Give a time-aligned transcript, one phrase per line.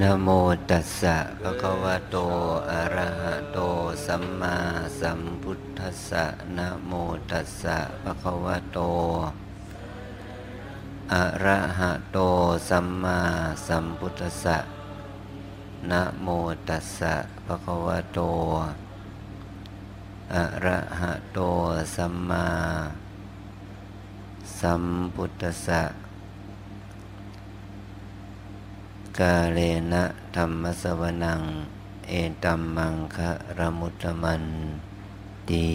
[0.00, 0.28] นะโม
[0.70, 2.16] ตัสสะภะคะวะโต
[2.70, 3.58] อะระหะโต
[4.06, 4.56] สัมมา
[5.00, 6.24] สัมพุทธัสสะ
[6.56, 6.92] นะโม
[7.30, 8.78] ตัสสะภะคะวะโต
[11.12, 12.18] อะระหะโต
[12.68, 13.18] สัมมา
[13.66, 14.58] สัมพุทธัสสะ
[15.90, 16.28] นะโม
[16.68, 17.14] ตัสสะ
[17.46, 18.18] ภะคะวะโต
[20.34, 21.38] อะระหะโต
[21.96, 22.46] สัมมา
[24.60, 25.82] สัมพุทธัสสะ
[29.18, 29.58] กาเล
[29.92, 30.04] นะ
[30.36, 31.40] ธรรมสวนัง
[32.08, 32.12] เอ
[32.44, 34.44] ตัมมังคะระมุตตมัน
[35.48, 35.66] ตี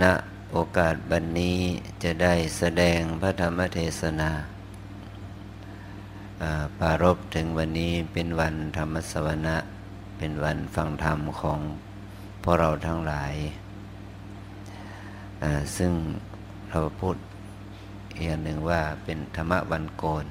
[0.00, 0.04] ณ
[0.50, 1.58] โอกาสบันนี้
[2.02, 4.30] จะได้แสดงพระธรรมเทศนา
[6.78, 9.56] ปารบถึงวันนี้เป็นวันธรรมสวนะ
[10.18, 11.60] เป็นวันฟังธรรมของ
[12.42, 13.34] พวกเราทั้งหลาย
[15.76, 15.92] ซึ่ง
[16.70, 17.16] เราพูด
[18.18, 20.26] อีกอย่างหนึ่งว่าเป็นธรรมวันโกน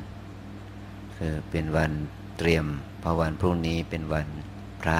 [1.18, 1.91] คือเป็นวัน
[2.38, 2.66] เตรียม
[3.00, 4.27] เพราะวันพรุ่งนี้เป็นวัน
[4.82, 4.99] พระ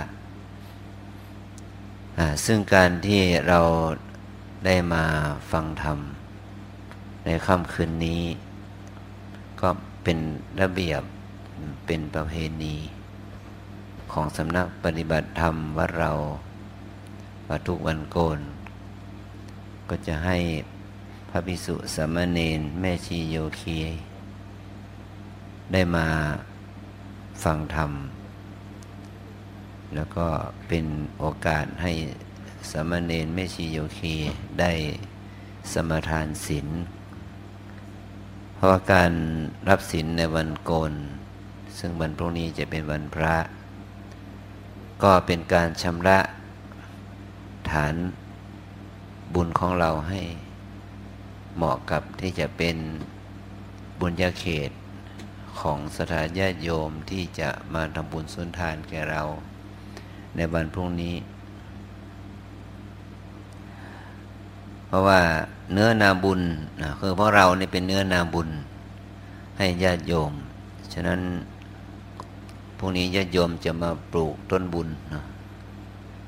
[2.46, 3.62] ซึ่งการที่เรา
[4.66, 5.04] ได้มา
[5.52, 6.00] ฟังธรรม
[7.26, 8.24] ในค่ำคืนนี้
[9.62, 9.70] ก็
[10.04, 10.18] เป็น
[10.62, 11.02] ระเบียบ
[11.86, 12.76] เป็นประเพณี
[14.12, 16.12] ของสำนักปฏิบัติธรรมวัดเรา
[17.48, 18.40] ว่าทุกวันโกน
[19.90, 20.38] ก็จะให้
[21.38, 23.78] ระภิกษุสามเณรแม่ชีโยคี
[25.74, 26.08] ได้มา
[27.44, 27.92] ฟังธรรม
[29.96, 30.28] แล้วก็
[30.68, 30.86] เป็น
[31.20, 31.92] โอกาสให้
[32.72, 34.16] สามเณรแม่ชีโยคี
[34.60, 34.72] ได้
[35.74, 36.68] สมทานศีล
[38.56, 39.12] เพราะว่าการ
[39.70, 40.94] รับศีลในวันโกน
[41.78, 43.36] ซึ่งวันพรุ่งนี้จะเป็นวันพระ
[45.04, 46.20] ก็เป็นการชำระ
[47.72, 47.96] ฐาน
[49.34, 50.22] บุญของเราให้
[51.58, 52.78] เหมาะกับที่จะเป็น
[54.00, 54.72] บุญญาเขต
[55.60, 59.24] ของสถานญาติโยมที่จะมาทำบุญสุนทานแก่เรา
[60.36, 61.16] ในวันพรุ่งนี้
[64.88, 65.20] เพราะว่า
[65.74, 66.42] เนื้อนาบุญ
[66.82, 68.50] นะคือเพราะเราเนี่เป็นเนื้อนาบุญ
[69.58, 70.32] ให้ญาติโยม
[70.94, 71.20] ฉะนั้น
[72.78, 75.24] พรุ่งนี้ญาติโยมจะมาปลูกต้นบุญนะ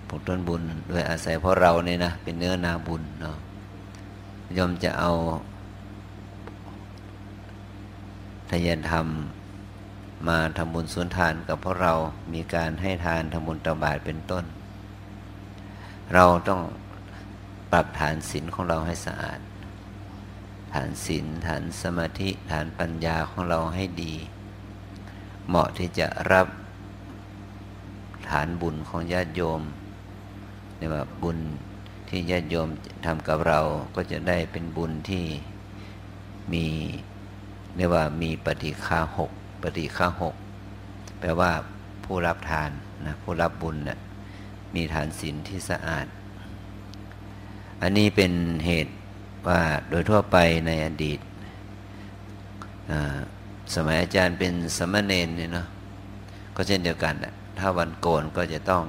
[0.07, 3.37] ปลูกต้นบุญโดยอาศัยเพราะเราเนี่ยนะเป็นเนื้อนาบุญเนาะ
[4.57, 5.11] ยมจะเอา
[8.49, 9.07] ทายนธรรม
[10.27, 11.93] มาทำบุญสุนทานกับพวกเรา
[12.33, 14.45] มีการให้ทานทำบุญตบาทเป็นต้น
[16.13, 16.61] เราต้อง
[17.71, 19.39] ปรับฐานศีลของเราให้สะอาด
[20.73, 24.13] ฐานศีลฐานสมาธิฐานปัญญาของเราให้ดี
[25.47, 26.47] เหมาะที่จะรับ
[28.29, 29.61] ฐานบุญของญาติโยม
[30.77, 31.37] เรียกว่าบุญ
[32.09, 32.69] ที่ญาติโยม
[33.05, 33.59] ทำกับเรา
[33.95, 35.25] ก็จะได้เป็นบุญที่
[36.53, 36.65] มี
[37.75, 39.31] เรียกว่ามีปฏิฆาหก
[39.63, 40.35] ปฏิฆาหก
[41.19, 41.51] แปลว่า
[42.03, 42.69] ผู้รับทาน
[43.05, 43.99] นะผู้รับบุญนะ่ะ
[44.75, 46.07] มีฐานศีลที่สะอาด
[47.81, 48.31] อันนี้เป็น
[48.65, 48.93] เหตุ
[49.47, 51.19] ว่าโดยทั่วไปในอดีต
[53.75, 55.67] สมัยอาจารย์เป็นสมณเณรเนี่ยเนาะ
[56.55, 57.13] ก็เช่นเดียวกัน
[57.59, 58.83] ถ้าวันโกนก็จะต้อง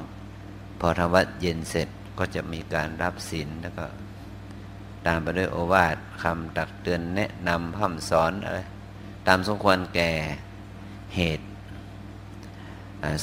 [0.80, 1.88] พอทำวัดเย็นเสร็จ
[2.20, 3.86] ก็จะมีการรับศีลแล้วก็
[5.06, 8.60] ตามไปด้วยโอวาทคำตักเตือนแนะนำพ่ำสอนอะไร
[9.28, 10.10] ตามสมควรแก่
[11.16, 11.46] เหตุ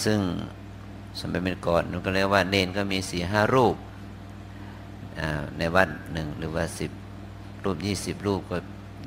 [0.06, 0.20] ซึ่ง
[1.20, 3.76] สมัยเป็นก่อนนุก็เรียกว่าเนนก็มีสี่ห้ารูป
[5.58, 6.92] ในวัดหนึ่งหรือว่าสิบ
[7.64, 8.58] รูปยี่สิบรูปก็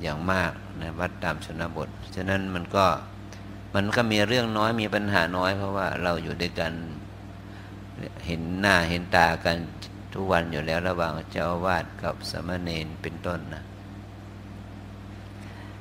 [0.03, 2.87] อย่างมากในวัดตามชนบท ฉะนั้นมันก็
[3.75, 6.73] มันก็มีเรื่องน้อยมีปัญหาน้อย เพราะว่าเราอยู่ด้วยกัน
[8.27, 9.57] เห็นหน้าเห็นตากัน
[10.13, 13.63] ทุกวันอยู่แล้วระหว่างเจ้าวาดกับสมณเณรเป็นต้นนะ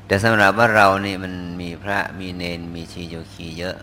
[0.06, 3.78] แต่สำหรับว่าเรานี่มันมีพระมีเนนมีชีโยคีเยอะ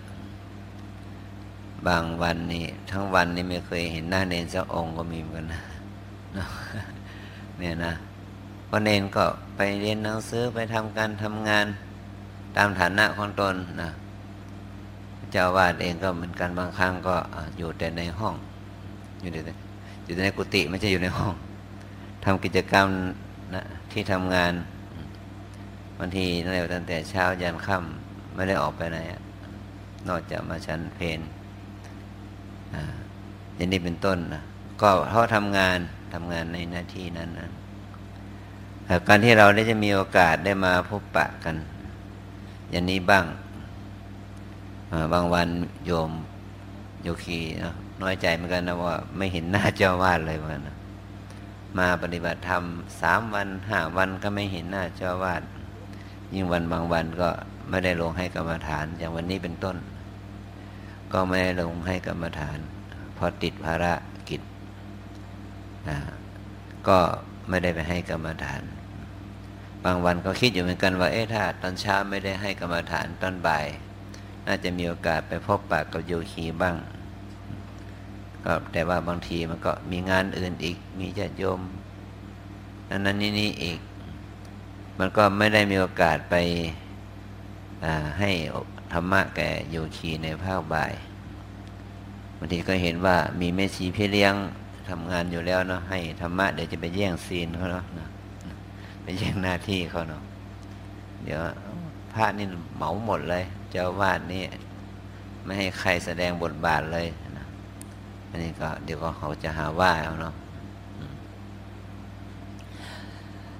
[1.88, 5.60] บางวันนี่ทั้งวันนี่ไม่เคยเห็นหน้าเนนสักองค์ก็มีเหมือนกันนะ
[7.58, 7.92] เนี่ยนะ
[8.66, 9.24] เพราะเนนก็
[9.56, 11.66] ไปเรียนหนังสือไปทำการทำงาน
[12.56, 13.90] ตามฐานะของตนนะ
[15.32, 17.16] เจ้าวาดเองก็เหมือนกันบางครั้งก็
[17.58, 18.34] อยู่แต่ในห้อง
[19.20, 19.65] อยู่แต่
[20.06, 21.34] อยู่ในกุฏิไม่ใช่อยู่ในห้อง
[22.24, 22.88] ทำกิจกรรม
[23.54, 24.52] นะที่ทำงาน
[25.98, 28.98] บางทีนั่นแหละตั้งแต่เช้ายันค่ำไม่ได้ออกไปไหน
[30.08, 31.20] นอกจากมาชั้นเพน
[33.56, 34.42] อย่างนี้เป็นต้นนะ
[34.80, 35.78] ก็เขาทำงาน
[36.14, 37.48] ทำงานในหน้าที่นั้นนะ
[39.08, 41.56] การที่เราได้จะมีโอกาสได้มาพบปะกัน
[42.70, 43.24] อย่างนี้บ้าง
[45.12, 45.48] บางวัน
[45.86, 46.10] โยม
[47.02, 50.62] โยคีนะ น้อยใจเหมือนกันนะว่าไม่เห็นหน้าเจ้าวาดเลยมัน
[51.78, 52.62] มาปฏิบัติธรรม
[53.00, 55.42] สามวันห้าวันก็ไม่เห็นหน้าเจ้าวาด
[56.34, 57.28] ยิ่งวันบางวันก็
[57.70, 59.76] ไม่ได้ลงให้กรรมฐาน อย่างวันนี้เป็นต้น
[61.12, 62.58] ก็ไม่ได้ลงให้กรรมฐาน
[63.14, 63.84] เพราะติดภาร
[64.28, 64.40] กิจ
[65.88, 65.98] นะ
[66.88, 66.98] ก็
[67.48, 68.62] ไม่ได้ไปให้กรรมฐาน
[69.84, 73.66] บางวันก็คิดอยู่เหมือนกันว่าเอ๊ะถ้าตอนเช้าไม่ได้ให้กรรมฐานตอนบ่าย
[74.46, 76.76] น่าจะมีโอกาสไปพบปากกับโยคีบ้าง
[78.48, 81.60] ก็แต่ว่าบางทีมันก็มีงานอื่นอีก มีญาติโยม
[82.88, 83.80] นั้นนั้นนี่นี่อีก
[84.98, 86.34] มันก็ไม่ได้มีโอกาสไป
[88.18, 88.30] ให้
[88.92, 90.92] ธรรมะแก่โยคีในภาคบ่าย
[92.38, 94.34] บางทีก็เห็นว่ามีแม่ชีพี่เลี้ยง
[94.88, 97.84] ทำงานอยู่แล้วเนาะให้ธรรมะเดี๋ยวจะไปแย่งซีนเขาเนาะ
[99.02, 100.22] ไปแย่งหน้าที่เขาเนาะ
[101.24, 101.40] เดี๋ยว
[102.14, 102.46] พระนี่
[102.76, 104.42] เหมาหมดเลย เจ้าวาดนี่
[105.44, 107.06] ไม่ให้ใครแสดงบทบาทเลย
[108.36, 110.34] อันนี้ก็เดี๋ยวก็เขาจะหาว่าเอาเนาะ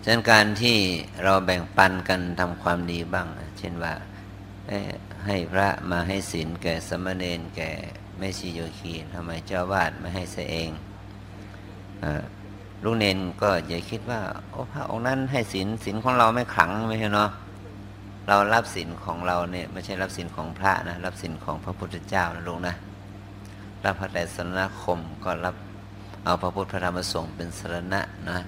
[0.03, 0.79] ฉะนั้นการที่
[1.25, 3.27] เราแบ่งปันกันทำความดีบ้าง
[3.59, 3.93] เช่นว่า
[5.27, 7.71] ให้พระมาให้ศีลแก่สมณเณรแก่
[8.19, 10.71] แม่ชีโยคีทำไมเจ้าวาดไม่ให้เสเอง
[12.85, 14.21] ลูกเนนก็อย่าคิดว่า
[14.51, 17.31] โอ้พระองค์นั้นให้ศีลศีลของเราไม่ขลังไม่ใช่เนาะ
[18.29, 22.77] เรารับศีลของเราเนี่ยไม่ใช่รับศีลของพระนะรับศีลของพระพุทธเจ้านะลูกนะ
[23.85, 25.55] รับพระแต่สรณคมก็รับ
[26.25, 28.01] เอาพระพุทธพระธรรมสงฆ์เป็นสรณะ
[28.31, 28.39] นะ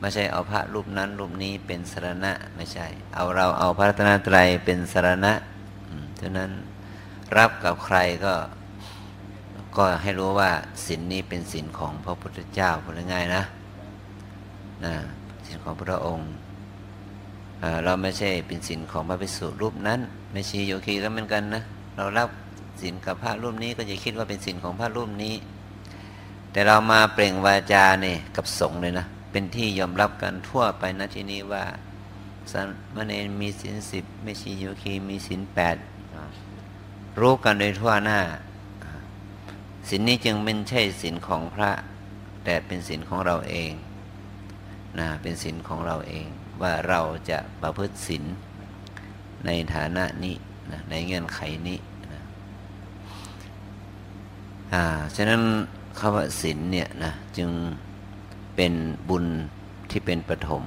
[0.00, 5.32] ไม่ใช่เอาพระรูปนั้นรูปนี้เป็นสรณะไม่ใช่ เอาเราเอาพระรัตนตรัยเป็นสรณะ
[6.20, 6.50] ฉะนั้น
[7.36, 8.34] รับกับใครก็
[9.76, 10.50] ก็ให้รู้ว่า
[10.86, 13.42] ศีลนี้เป็นศีลของพระพุทธเจ้าพูดง่ายนะ
[14.84, 14.94] นะ
[15.46, 16.30] ศีลของพระองค์
[17.84, 20.00] เราไม่ใช่เป็นศีลของพระภิกษุรูปนั้น
[20.32, 21.62] ไม่ชีโยคีก็เหมือนกันนะ
[21.96, 22.28] เรารับ
[22.80, 25.34] ศีลกับพระรูปนี้ก็จะคิดว่าเป็นศีลของพระรูปนี้
[26.52, 31.64] แต่เรามาเปล่งวาจาเนี่ยกับสงฆ์เลยนะ เป็นที่ยอมรับกันทั่วไปนะที่นี้ว่า
[32.52, 32.60] สา
[32.96, 35.76] มเณรมีศีลสิบไม่ชีโยคีมีศีลแปด
[37.20, 38.20] รู้กันโดยทั่วหน้า
[39.88, 41.70] ศีลนี้จึงไม่ใช่ศีลของพระ
[42.44, 43.72] แต่เป็นศีลของเราเอง
[44.98, 46.26] นะเป็นศีลของเราเอง
[46.62, 47.00] ว่าเรา
[47.30, 48.24] จะประพฤติศีล
[49.46, 50.34] ในฐานะนี้
[50.72, 51.78] นะในเงื่อนไขนี้
[54.74, 54.84] อ่า
[55.16, 55.42] ฉะนั้น
[55.98, 57.50] คำว่าศีลเนี่ยนะจึง
[58.56, 58.72] เป็น
[59.08, 59.26] บุญ
[59.90, 60.64] ที่เป็นปฐม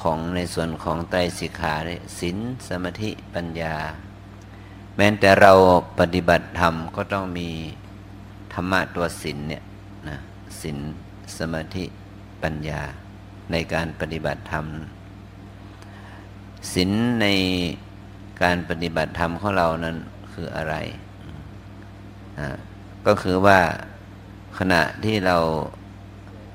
[0.00, 1.74] ของในส่วนของไตรสิกขา
[2.20, 2.36] ศีล
[2.68, 3.76] สมาธิปัญญา
[4.96, 5.52] แม้แต่เรา
[5.98, 7.48] ปฏิบัติธรรมก็ต้องมี
[8.52, 9.62] ธรรมะตัวศีลเนี่ย
[10.08, 10.16] นะ
[10.60, 10.78] ศีล
[11.38, 11.84] สมาธิ
[12.42, 12.80] ปัญญา
[13.52, 14.66] ในการปฏิบัติธรรม
[16.74, 16.90] ศีล
[17.22, 17.26] ใน
[18.42, 19.96] การปฏิบัติธรรมของเรานั้น
[20.32, 20.74] คืออะไร
[23.06, 23.58] ก็คือว่า
[24.58, 25.36] ขณะที่เรา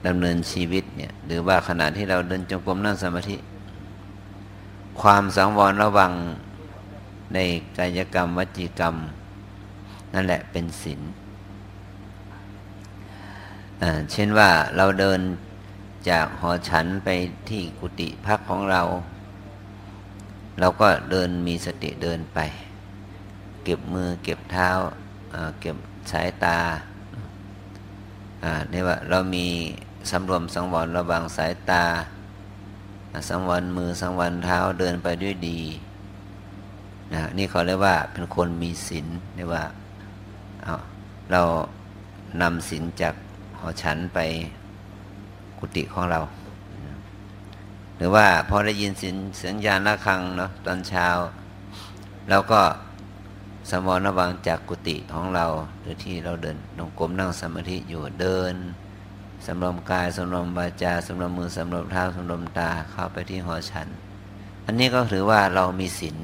[0.07, 3.38] ดำเนินชีวิตเนี่ยหรือว่าขณะที่เราเดินจงกรมนั่งสมาธิ
[5.01, 6.12] ความสังวรระวัง
[7.33, 7.39] ใน
[7.77, 8.95] กายกรรมวจีกรรม
[10.13, 11.01] นั่นแหละเป็นศีล
[14.12, 15.19] เช่นว่าเราเดิน
[16.09, 17.09] จากหอฉันไป
[17.50, 18.81] ที่กุฏิพักของเรา
[20.59, 22.39] เราก็เดินมีสติเดินไป
[23.63, 24.69] เก็บมือเก็บเท้า
[25.62, 25.77] เก็บ
[26.12, 26.57] สายตา
[28.69, 29.48] เนี่ยว่าเรามี
[30.10, 31.84] สำรวมสังวรระวังสายตา
[33.30, 35.60] สังวรมือสังวรเท้าเดินไปด้วยดี
[37.13, 39.63] นะนี่เขาเรียกว่าเป็นคนมีศีลเรียกว่า
[41.32, 41.41] เรา
[42.41, 43.15] นำศีลจาก
[43.60, 44.20] หอฉันไป
[45.60, 46.20] กุฏิของเรา
[47.98, 51.08] หรือว่าพอได้ยินสินเสียงยานระฆังเนาะตอนเช้า
[52.29, 52.62] เราก็
[53.69, 55.45] สมรระวังจากกุฏิของเรา
[55.79, 58.55] หรือที่เราเดินนงกลมนั่งสมาธิอยู่เดิน
[59.45, 63.88] สำรวมกายสำรวมวาจาสำรวมมือสำรวมเท้าสำรวมตาเข้าไปที่หอฉัน
[64.65, 66.17] อันนี้ก็ถือว่าเรามีศีล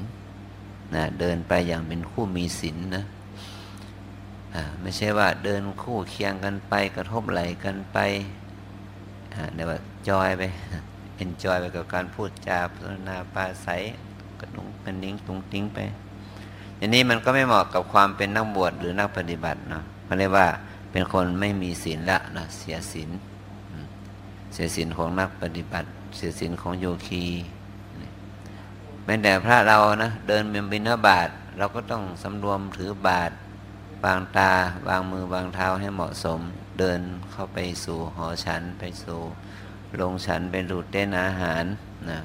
[0.94, 3.04] นะเดินไปอย่างเป็นคู่มีศีลนะ
[4.80, 7.98] ไม่ใช่ว่าเดินคู่เคียงกันไปกระทบไหลกันไป
[9.54, 10.42] เดี๋ยวว่าจอยไป
[11.16, 12.76] เอ็นจอยไปกับการพูดจาพ
[13.08, 13.68] นาปาใส
[14.40, 15.78] กระนุงกันนิ้งตุงติ้งไป
[16.82, 20.46] อันนี้มันก็ไม่เหมาะกับความเป็นนักบวชหรือนักปฏิบัติเนาะเขาเรียกว่า
[20.90, 23.10] เป็นคนไม่มีศีลละนะเสียศีล
[24.52, 27.24] เสียศีลของนักปฏิบัติ เสียศีลของโยคี
[29.04, 33.32] แม้แต่พระเรานะเดินเมียบินบาทเราก็ต้องสำรวมถือบาท
[34.04, 34.52] วางตา
[34.88, 36.40] วางมือวางเท้าให้เหมาะสม
[36.78, 37.00] เดิน
[37.32, 39.20] เข้าไปสู่หอฉันไปสู่
[40.00, 41.64] ลงฉันเป็นรูดเต้นอาหาร
[42.10, 42.20] นะ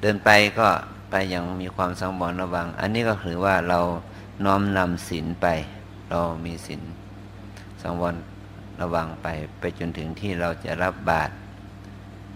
[0.00, 0.68] เดินไปก็
[1.16, 3.80] ไปอย่างมีความสังวรระวัง อันนี้ก็คือว่าเรา
[4.44, 5.46] น้อมนำศีลไป
[6.10, 6.82] เรามีศีล
[7.82, 8.14] สังวร
[8.80, 9.26] ระวังไป
[9.58, 11.32] ไปจนถึงที่เราจะรับบาตร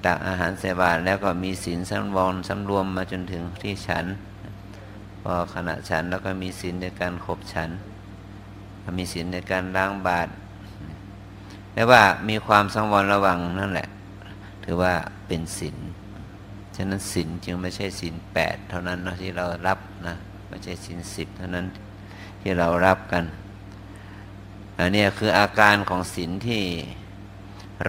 [0.04, 4.04] ตักอาหารใส่บาตรแล้วก็มีศีลสังวรสำรวมมาจนถึงที่ฉัน
[5.22, 7.70] พอขณะฉันแล้วก็มีศีลในการขบฉัน
[8.98, 10.30] มีศีลในการล้างบาตร
[11.72, 13.88] แปลว่ามีความสังวรระวังนั่นแหละ
[14.64, 14.94] ถือว่า
[15.26, 15.78] เป็นศีล
[16.80, 20.14] ฉะนั้นศีลจึงไม่ใช่ศีลแปดเท่านั้นนะที่เรารับนะ
[20.48, 21.66] ไม่ใช่ศีลสิบเท่านั้น
[22.42, 23.24] ที่เรารับกัน
[24.78, 26.64] อันนี้คืออาการของศีลที่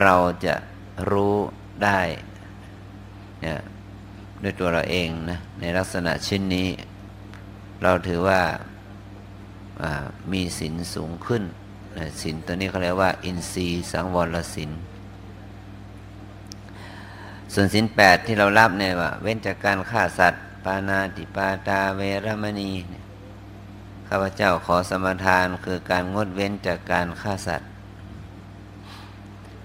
[0.02, 0.16] เรา
[0.46, 0.56] จะ
[1.12, 1.36] รู้
[1.84, 2.00] ได้
[3.42, 3.60] เนี่ย
[4.44, 6.68] ด้วยตัวเราเองนะในลักษณะเช่นนี้
[7.84, 8.42] เราถือว่า
[10.32, 11.44] มีศีลสูงขึ้น
[12.22, 14.72] ศีลตัวนี้เขาเรียกว่า อินทรีย์สังวรศีล
[17.54, 22.72] ส่วนศีลแปดที่เรารับเนี่ยว่า เว้นจากการฆ่าสัตว์ ปานาติปาตาเวรมณี
[24.08, 27.70] ข้าพเจ้าขอสมทานคือการงดเว้นจากการฆ่าสัตว์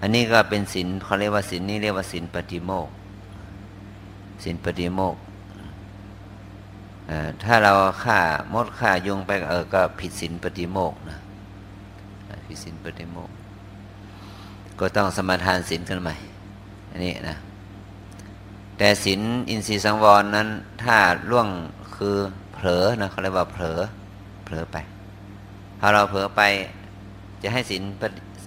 [0.00, 2.88] อันนี้ก็เป็นศีลเขาเรียกว่าศีลนี้เรียกว่าศีลปฏิโมก
[4.44, 5.16] ศีลปฏิโมก
[7.44, 7.72] ถ้าเรา
[8.04, 8.20] ฆ่า
[8.52, 11.18] มดฆ่ายุงไปเออก็ผิดศีลปฏิโมกนะ
[12.46, 13.30] ผิดศีลปฏิโมก
[14.80, 16.14] ก็ต้องสมทานศีลกันใหม่
[16.90, 17.36] อันนี้นะ
[18.78, 20.48] แต่ศีลอินทรีย์สังวรนั้น
[20.82, 20.96] ถ้า
[21.30, 21.48] ล่วง
[21.96, 22.16] คือ
[22.52, 23.78] เผลอนะเขาเรียกว่าเผลอ
[24.44, 24.76] เผลอไป
[25.78, 26.42] พอเราเผลอไป
[27.42, 27.82] จะให้ศีล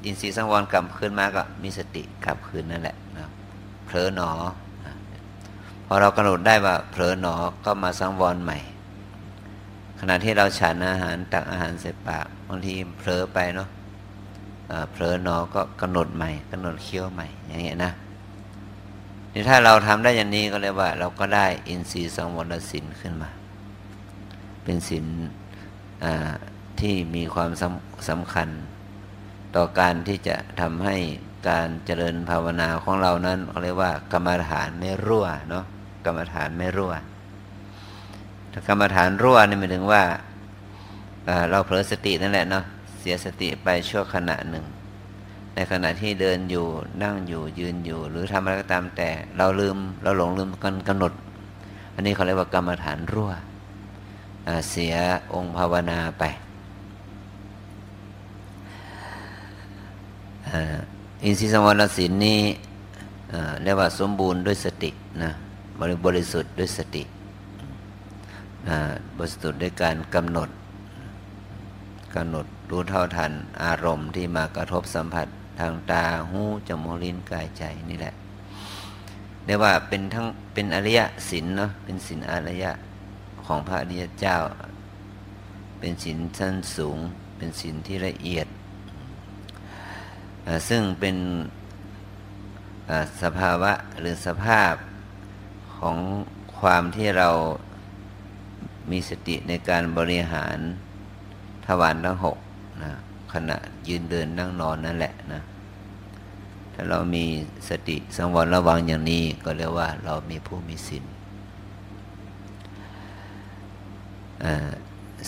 [0.05, 3.29] อินทรีย์สังวรกลับคืนมาก็มีสติกลับคืนนั่นแหละนะ
[3.85, 4.31] เผลอหนอ
[5.87, 8.57] พอเรากำหนดได้ว่าเผลอหนอก็มาสังวรใหม่
[9.99, 13.69] ขณะที่เราฉันอาหารตักอาหารเสร็จปากบางทีเผลอไปเนาะ
[14.91, 17.91] เผลอหนอก็กำหนดใหม่กำหนดเคี้ยวใหม่อย่างเงี้ยนะ
[19.33, 23.29] นี่ถ้าเราทำได้อย่างนี้ก็เรียกว่า เราก็ได้อินทรีย์สังวรสินขึ้นมา
[24.63, 25.05] เป็นสิน
[26.79, 28.49] ที่มีความสำสำคัญ
[29.55, 30.95] ต่อการที่จะทำให้
[31.49, 35.65] การเจริญภาวนาของเรานั้นเขาเรียกว่ากรรมฐานไม่รั่วเนาะ
[36.05, 36.93] กรรมฐานไม่รั่ว
[38.51, 40.03] ถ้ากรรมฐานรั่วนี่หมายถึงว่า
[41.49, 42.63] เราเผลอสตินั่นแหละเนาะ
[42.99, 44.65] เสียสติไปชั่วขณะหนึ่ง
[45.59, 46.65] ในขณะที่เดินอยู่
[47.03, 51.13] นั่งอยู่ยืนอยู่ หรือทำอะไรก็ตามแต่ เราลืมเราหลงลืมกันกำหนด
[51.93, 53.31] อันนี้เขาเรียกว่ากรรมฐานรั่ว
[54.69, 54.93] เสีย
[55.33, 56.23] องค์ภาวนาไป
[61.23, 62.41] อินทรีย์สมวรสินนี้
[63.63, 64.91] เรียกว่าสมบูรณ์ด้วยสติ
[65.23, 65.31] นะ
[65.79, 67.03] บริบริสุทธิ์ด้วยสติ
[69.17, 70.49] บริสุทธิ์ด้วยการกำหนด
[72.15, 73.31] กำหนดรู้เท่าทัน
[73.63, 75.27] อารมณ์ที่มากระทบสัมผัส
[75.59, 78.13] ทางตาหูจมูกลิ้นกายใจนี่แหละ
[79.45, 80.99] เรียกว่าเป็นทั้งเป็นอริย
[81.29, 82.71] สินเนาะเป็นสินอริยะ
[83.45, 84.37] ของพระอริยเจ้า
[85.79, 86.97] เป็นสินชั้นสูง
[87.37, 88.47] เป็นสินที่ละเอียด
[90.69, 91.17] ซึ่งเป็น
[93.21, 94.73] สภาวะหรือสภาพ
[95.77, 95.97] ของ
[96.59, 97.29] ความที่เรา
[98.91, 100.57] มีสติในการบริหาร
[101.65, 102.37] ทวารทั้งหก
[102.83, 102.91] นะ
[103.33, 103.57] ขณะ
[103.87, 105.41] ยืนเดินนั่งนอนนั่นแหละนะ
[106.73, 107.25] ถ้าเรามี
[107.69, 111.05] สติสังวรระวังอย่างนี้ก็เรียกว่าเรามีผู้มีศีล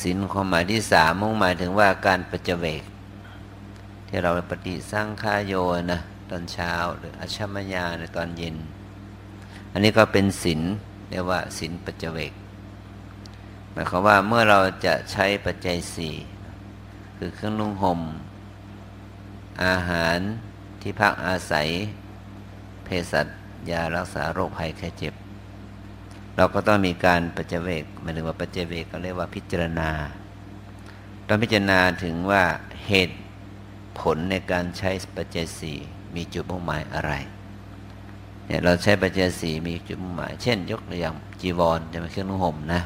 [0.01, 2.84] ศีลความหมายที่สามมุ่งหมายถึงว่าการปัจเจเวก
[4.08, 5.53] ที่เราปฏิสร้างคาโย
[5.91, 8.56] นะตอนเช้าหรืออัชมญาในตอนเย็น
[9.72, 10.62] อันนี้ก็เป็นศีล
[11.10, 12.34] เรียกว่าศีลปัจเจเวก
[13.72, 16.15] หมายความว่าเมื่อเราจะใช้ปัจจัยสี่
[17.22, 18.02] คือเครื่องนุ่งห่ม
[19.66, 20.20] อาหาร
[20.82, 21.68] ที่พักอาศัย
[22.84, 23.28] เภสัช
[23.70, 25.14] ยารักษาโรคภัยแค่เจ็บ
[26.38, 29.90] เราก็ต้องมีการปัจเจเวกหมายถึงว่าปัจเจเวกก็เรียกว่าพิจารณา
[31.28, 32.44] ต้องพิจารณาถึงว่า
[32.88, 33.18] เหตุ
[34.00, 35.78] ผลในการใช้ปัจเจัยสี่
[36.16, 37.14] มีจุดมุ่งหมายอะไร
[38.48, 42.82] เนี่ยเราใช้ปัจเจัยสี่มีจุดมุ่งหมาย เช่น ยกตัวอย่างจีวรจะเป็นเครื่องนุ่งห่มนะ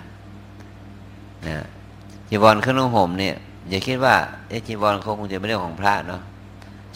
[1.48, 1.66] นะ
[2.30, 3.36] จีวรเครื่องนุ่งห่มเนี่ย
[3.70, 4.16] อย่าคิดว่า
[4.50, 6.22] เอจีวรคงจะไม่เรื่องของพระเนาะ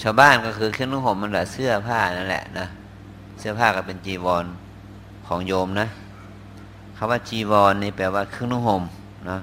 [0.02, 2.68] ชาวบ้านก็คือเครื่องนุ่งห่มมันแหละเสื้อผ้านั่นแหละนะ
[3.40, 4.46] เสื้อผ้าก็เป็นจีวร
[5.28, 5.88] ของโยมนะ
[6.98, 8.84] คำว่าจีวรนี่แปลว่าเครื่องนุ่งห่ม
[9.28, 9.42] เนาะ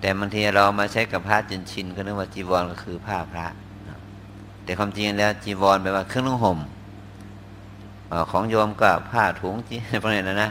[0.00, 3.46] แต่บางทีเรามาใช้กับผ้าจนชินก็นึกว่าจีวรก็คือผ้าพระ
[4.64, 6.58] แต่ความจริงแล้วจีวรแปลว่าเครื่องนุ่งห่ม
[8.30, 10.50] ของโยมก็ผ้าถุงจีพวกนี้นะนะ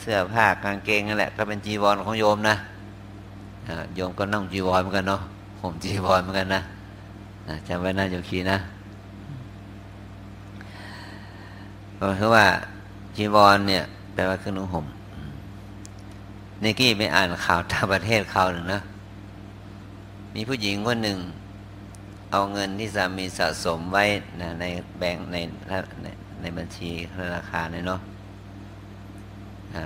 [0.00, 2.56] เสื้อผ้ากางเกงนั่นแหละ ก็เป็นจีวรของโยมนะ
[3.94, 5.22] โยมก็นั่งจีวรเหมือนกันเนาะ
[5.60, 6.62] ห่มจีวรเหมือนกันนะ
[7.68, 8.58] จำไว้นะโยคีนะ
[12.00, 12.46] ก็คือว่า
[13.16, 13.82] จีวรเนี่ย
[14.14, 14.86] แปลว่าเครื่องนุ่งห่ม
[16.62, 18.80] นี่กี้ไปอ่านข่าวต่างประเทศเขาหนึ่งนะ
[20.34, 21.18] มีผู้หญิงคนหนึ่ง
[22.30, 24.04] เอาเงินที่สามีสะสมไว้
[24.40, 24.64] นะใน
[24.98, 25.36] แบงค์ใน
[26.02, 26.06] ใน
[26.40, 28.00] ในบัญชีธนาคารเนาะ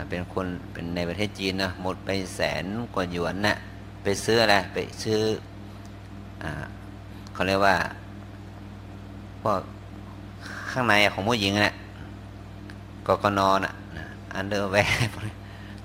[0.09, 3.57] เป็นคนเป็นในประเทศจีนนะหมดไปแสนกว่าหยวนนะ่ะ
[4.03, 5.21] ไปซื้ออะไรไปซื้อ
[6.43, 6.45] อ
[7.33, 7.77] เขาเรียกว่า
[9.43, 9.61] พวก
[10.71, 11.75] ข้างในของผู้หญิงนะ่ะ
[13.07, 13.75] กกนอนอะ
[14.35, 14.97] underwear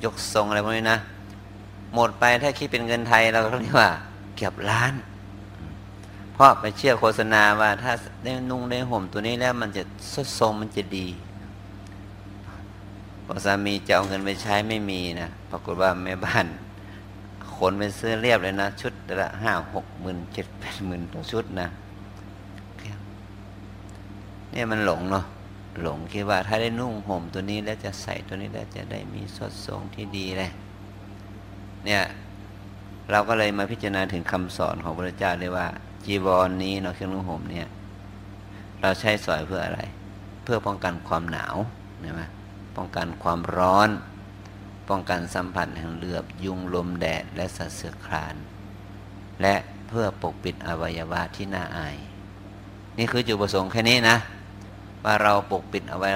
[0.04, 1.00] ยกทรงอะไรพวกนี้นะ
[1.94, 3.92] หมดไปถ้าคิดเป็นเงินไทยเราก็เรียกว่า
[4.36, 4.94] เกือบล้าน
[6.34, 7.92] เพราะไปเชื่อโฆษณาว่าถ้า
[8.24, 9.84] ได้นุ่งได้ห่มตัวนี้แล้วมันจะ
[10.14, 11.08] ทรวดทรงมันจะดี
[13.26, 16.46] พอสามีจะเอาเงินไปใช้ไม่มีนะ ปรากฏว่าแม่บ้าน
[17.58, 21.68] ขนไปซื้อเรียบเลยนะ ชุดละห้าหกหมื่นเจ็ดแปดหมื่นต่อชุดนะ
[24.52, 25.26] เนี่ยมันหลงเนาะ
[25.82, 30.52] หลงคิดว่าถ้าได้นุ่งห่มตัวนี้แล้วจะใส่ตัวนี้แล้วจะได้มีสดทรงที่ดีเลย
[31.86, 32.04] เนี่ย
[33.12, 35.68] เราก็เลยมาพิจารณาถึงคำสอนของพระเจ้าเลยว่า
[36.06, 37.68] จีวรนนี้เนาะเครื่องนุ่งห่มเนี่ย
[38.82, 39.82] เราใช้สอยเพื่ออะไร
[40.44, 41.56] เพื่อป้องกันความหนาว
[42.02, 42.22] ใช่ไหม
[42.78, 43.90] ป้องกันความร้อน
[44.90, 48.36] ป้องกันสัมผัสแห่งเลือบ ยุงลมแดดและสัตว์เสือคลาน
[49.42, 49.56] และ
[49.88, 51.98] เพื่อปกปิดอวัยวะที่น่าอาย
[52.98, 54.18] นี่คือจุดประสงค์แค่นี้นะ
[55.04, 56.10] ว่าเราปกปิดอวั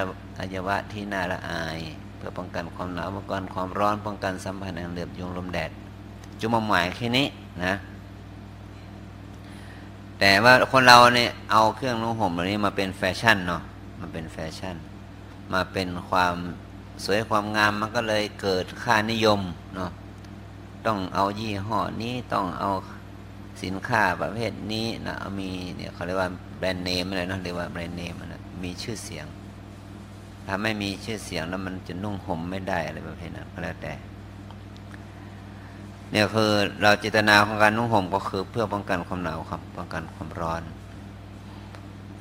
[0.54, 1.80] ยวะที่น่าละอาย
[2.18, 5.72] เพื่อป้องกันความหนาวป้องกันความร้อนป้องกันสัมผัสแห่งเลือบยุงลมแดด
[6.40, 7.28] จุดมุ่งหมายแค่นี้
[7.64, 7.74] นะ
[10.20, 13.62] แต่ว่าคนเราเนี่ยเอาเครื่องนุ่งห่มเหล่านี้มาเป็นแฟชั่นเนาะ
[14.00, 14.76] มันเป็นแฟชั่น
[15.54, 16.36] มาเป็นความ
[17.06, 19.42] สวยความงามมันก็เลยเกิดค่านิยม
[19.76, 19.92] เนาะ
[20.86, 22.72] ต้องเอายี่ห้อนี้ต้องเอา
[23.64, 26.30] สินค้าประเภทนี้นะมีเนี่ยเขาเรียกว่า
[26.60, 29.26] แบรนด์เนมอะไรนะเรียกว่าแบรนด์เนมนะมีชื่อเสียง
[30.48, 33.94] ถ้าไม่มีชื่อเสียงแล้วมันจะนุ่งห่มไม่ได้อะไรประเภทนั้นก็แล้วแต่
[36.12, 40.64] เนี่ยคือเราเจตนาของการนุ่งห่มก็คือเพื่อป้องกันความหนาวครับป้องกันความร้อน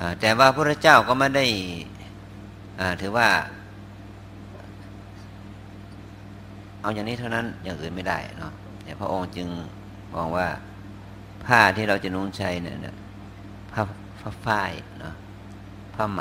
[0.01, 1.47] อแต่ว่าพระเจ้าก็ไม่ได้
[3.01, 3.29] ถือว่า
[6.81, 9.49] เอาอย่างนี้เท่านั้นอย่างอื่นไม่ได้เนาะแต่พระองค์จึง
[10.15, 10.47] มองว่า
[11.45, 12.97] ผ้าที่เราจะนุ่งใช้เนี่ย
[13.73, 13.83] ผ้า
[14.21, 15.15] ผ้าฝ้ายเนาะ
[15.95, 16.21] ผ้าไหม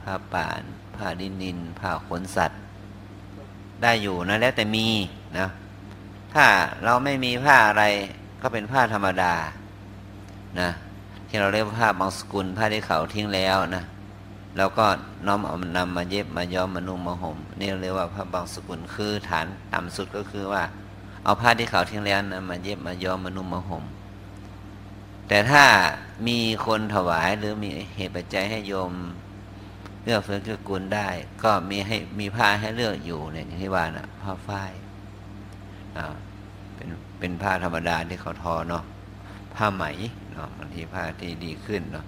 [0.00, 0.62] ผ้าป่าน
[0.96, 2.60] ผ้าดินนิน ผ้าขนสัตว์
[3.82, 4.86] ได้อยู่นะแล้วแต่มี
[5.38, 5.48] นะ
[6.34, 6.46] ถ้า
[6.84, 7.84] เราไม่มีผ้าอะไร
[8.42, 9.34] ก็เป็นผ้าธรรมดา
[10.60, 10.70] นะ
[11.28, 13.84] ที่เราเรียกว่าผ้าบางสกุลผ้าที่เขาทิ้งแล้วนะ
[14.56, 14.86] แล้วก็
[15.26, 20.62] น้อมเอานำมาเย็บมาย้อมมานุ่งมาห่มนี่เรียกว่าผ้าบางสกุลคือฐานต่ำสุดก็คือว่า
[21.24, 23.84] เอาผ้าที่เขาทิ้งแล้วนะมาเย็บมาย้อมมานุ่งมาห่ม
[25.28, 25.64] แต่ถ้า
[26.26, 28.92] มีคนถวายหรือมีเหตุปัจจัยให้โยม
[30.04, 31.08] เลือกเฟื่องเกื้อกูลได้
[31.42, 34.72] ก็มีให้มีผ้าให้เลือกอยู่เนี่ยที่ว่านะผ้าฝ้าย
[35.96, 36.14] อ่า
[36.74, 36.88] เป็น
[37.18, 38.84] เป็นผ้าธรรมดาที่เขาทอเนาะ
[39.54, 39.84] ผ้าไหม
[40.32, 42.06] เนาะบางทีผ้าที่ดีขึ้นเนาะ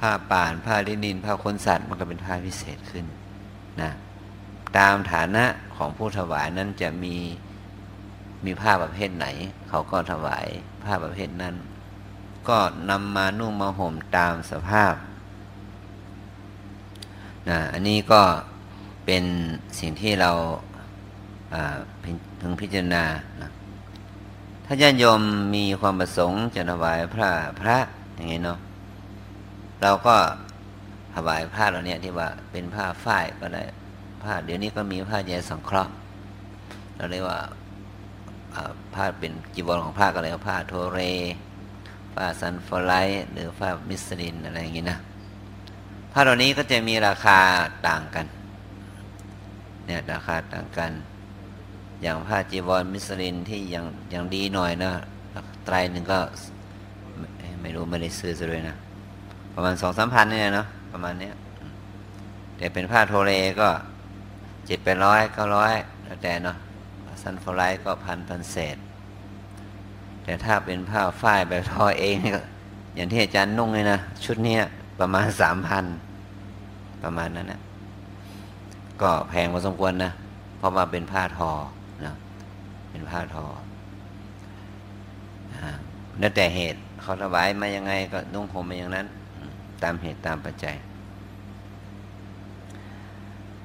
[0.00, 3.04] ผ้าป่านผ้าลินินผ้าขนสัตว์มันก็เป็นผ้าพิเศษขึ้น
[3.80, 3.90] นะ
[4.78, 5.44] ตามฐานะ
[5.76, 7.16] ของผู้ถวายนั้นจะมี
[8.44, 9.26] มีผ้าประเภทไหน
[9.68, 10.46] เขาก็ถวาย
[10.84, 11.54] ผ้าประเภทนั้น
[12.48, 12.58] ก็
[12.90, 14.94] นำมานุ่งมาห่มตามสภาพ
[17.48, 18.22] นะอันนี้ก็
[19.06, 19.24] เป็น
[19.78, 20.30] สิ่งที่เรา
[22.40, 23.04] พึงพิจารณา
[23.40, 23.50] นะ
[24.64, 25.20] ถ้าญาติโยม
[25.54, 27.78] มีความประสงค์จะถวายพระพระ
[28.14, 28.58] อย่างนี้เนาะ
[29.82, 30.16] เราก็
[31.14, 33.64] ถวายผ้าเราเนี่ยที่ว่าเป็นผ้าฝ้ายก็ได้
[34.22, 35.92] ผ้าเดี๋ยวนี้ก็มีผ้าแยสังเคราะห์
[36.96, 37.38] เราเรียกว่า
[38.94, 41.00] ผ้าเป็นจีวรของผ้าก็เลยผ้าโทเร
[42.14, 44.98] ผ้าซันฟอไลท์หรือผ้ามิสลินอะไรอย่างนี้นะ
[46.12, 47.38] ผ้าเหล่านี้ก็จะมีราคา
[47.88, 48.26] ต่างกัน
[49.84, 50.92] เนี่ยราคาต่างกัน
[52.02, 54.92] อย่างผ้าจีวรมิสลินที่ยังยังดีหน่อยนะ
[55.64, 56.18] ไตรหนึ่งก็
[57.60, 58.76] ไม่รู้ไม่ได้ซื้อซะด้วยนะ
[59.54, 61.34] ประมาณสองสามพันเนี่ยเนาะประมาณเนี้ย
[62.56, 63.68] แต่เป็นผ้าโทเลก็
[64.66, 66.56] เจ็ดแปดร้อยเก้าร้อยแล้วแต่เนาะ
[67.22, 68.76] ซันฟลายก็พันพันเศษ
[70.24, 72.16] แต่ถ้าเป็นผ้าฝ้ายแบบทอเอง
[72.94, 74.56] อย่างที่อาจารย์นุ่งเลยนะ ชุดเนี้
[75.00, 75.84] ประมาณสามพัน
[77.02, 77.60] ประมาณนั้นนะ
[79.02, 80.12] ก็แพงพอสมควรนะ
[80.58, 81.50] เพราะว่าเป็นผ้าทอ
[82.04, 82.14] นะ
[82.90, 83.44] เป็นผ้าทอ
[86.18, 89.06] แล้วแต่เหตุเขาถวายมายังไงก็นุ่งผมมาอย่างนั้น
[89.82, 90.76] ตามเหตุตามปัจจัย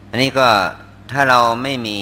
[0.10, 0.47] อันนี้ก็
[1.12, 1.99] ถ้าเราไม่มี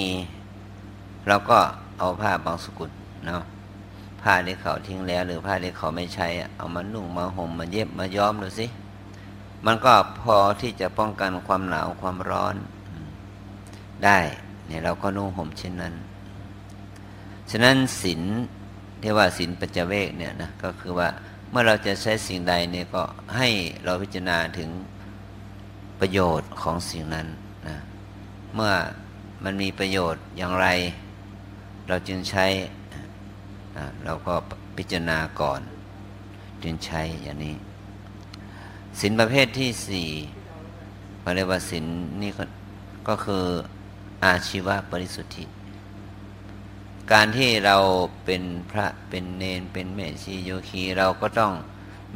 [1.28, 1.58] เราก็
[1.98, 2.90] เอาผ้าบางสกุล
[3.26, 3.42] เนาะ
[4.22, 8.66] ผ้าที่เขาทิ้งแล้ว หรือผ้าที่เขาไม่ใช้ เอามานุ่งมาห่มมาเย็บมาย้อมดูสิ
[9.66, 12.56] มันก็พอที่จะป้องกันความหนาวความร้อน
[14.04, 14.18] ได้
[14.66, 15.94] เนี่ยเราก็นุ่งห่มเช่นนั้น
[17.50, 18.22] ฉะนั้นศีล
[19.02, 21.08] ที่ว่าศีลปัจเจเวกเนี่ยนะก็คือว่า
[21.56, 23.02] มื่อเราจะใช้สิ่งใดเนี่ยก็
[23.36, 23.48] ให้
[23.84, 24.70] เราพิจารณาถึง
[26.00, 27.26] ประโยชน์ของสิ่งนั้น
[27.68, 27.76] นะ
[28.54, 28.72] เมื่อ
[29.44, 30.66] มันมีประโยชน์อย่างไร
[31.88, 32.46] เราจึงใช้
[34.04, 34.34] เราก็
[34.76, 35.60] พิจารณาก่อน
[36.62, 37.54] จึงใช้อย่างนี้
[39.00, 40.08] สินประเภทที่สี่
[41.20, 41.84] เขาเรียกว่าสิน
[42.22, 42.30] นี่
[43.08, 43.44] ก็คือ
[44.24, 45.44] อาชีวะบริสุทธิ
[47.12, 47.76] การที่เรา
[48.24, 51.52] เป็นพระเป็นเนนเป็นแม่ชีโยคีเราก็ต้อง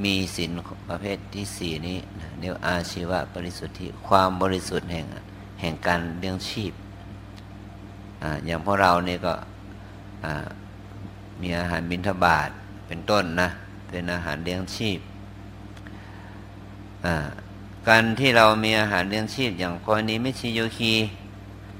[0.04, 0.50] มีสิน
[0.88, 1.98] ประเภทที่สี่นี้
[2.40, 5.06] เรียกอาชีวะบริสุทธิความบริสุทธิ์แห่ง
[5.60, 6.72] แห่งการเลี้ยงชีพ
[8.22, 9.34] ออย่างพวกเราเนี่ยก็
[11.40, 12.48] มีอาหารบิณฑบาต
[12.86, 13.48] เป็นต้นนะ
[13.88, 14.98] เป็นอาหารเลี้ยงชีพ
[17.88, 20.92] การที่เรามีอาหารเลี้ยงชีพ อย่างกรณีไม่ชีโยคี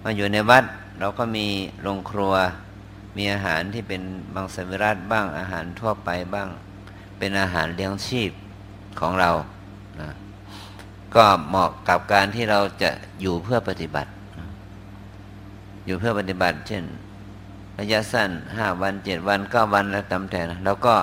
[0.02, 0.64] มาอยู่ในวัด
[1.00, 1.46] เราก็มี
[1.82, 2.34] โรงครัว
[3.18, 4.02] มีอาหารที่เป็น
[4.34, 6.48] บางสวิรัตบ้างอาหารทั่วไปบ้าง
[7.18, 8.30] เป็นอาหารเลี้ยงชีพ
[9.00, 9.30] ของเรา
[10.00, 10.10] นะ
[11.14, 14.10] ก็เหมาะกับการที่เราจะอยู่เพื่อปฏิบัติ
[15.86, 16.84] อยู่เพื่อปฏิบัติ เช่น
[17.78, 20.94] ระยะสั้นห้าวันเจ็ดวันเก้าวันแล้วตามแต่แล้วก็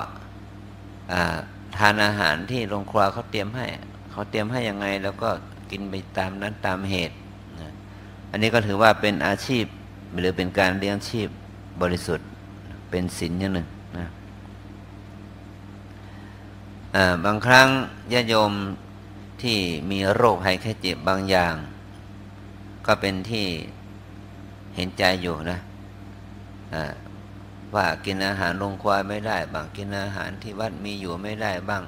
[1.76, 3.66] ทานอาหารที่โรงครัวเขาเตรียมให้
[4.10, 5.30] เขาเตรียมให้ยังไง แล้วก็
[5.70, 7.16] กินไปตามนั้นตามเหตุ
[7.60, 7.72] นะ
[8.30, 9.64] อันนี้ก็ถือว่าเป็นอาชีพ
[10.18, 11.28] หรือเป็นการเลี้ยงชีพ
[11.80, 12.28] บริสุทธิ์
[12.90, 14.06] เป็นศีลอย่างหนึ่งนะ
[17.24, 17.68] บางครั้ง
[18.12, 18.52] ญาโยม
[19.42, 19.58] ที่
[19.90, 21.54] มีโรคภัยแค่เจ็บบางอย่าง
[22.86, 23.46] ก็เป็นที่
[24.76, 25.58] เห็นใจอยู่นะ
[27.74, 31.82] ว่ากินอาหารลงควายไม่ได้บางกินอาหารที่วัดมีอยู่ไม่ได้บ้าง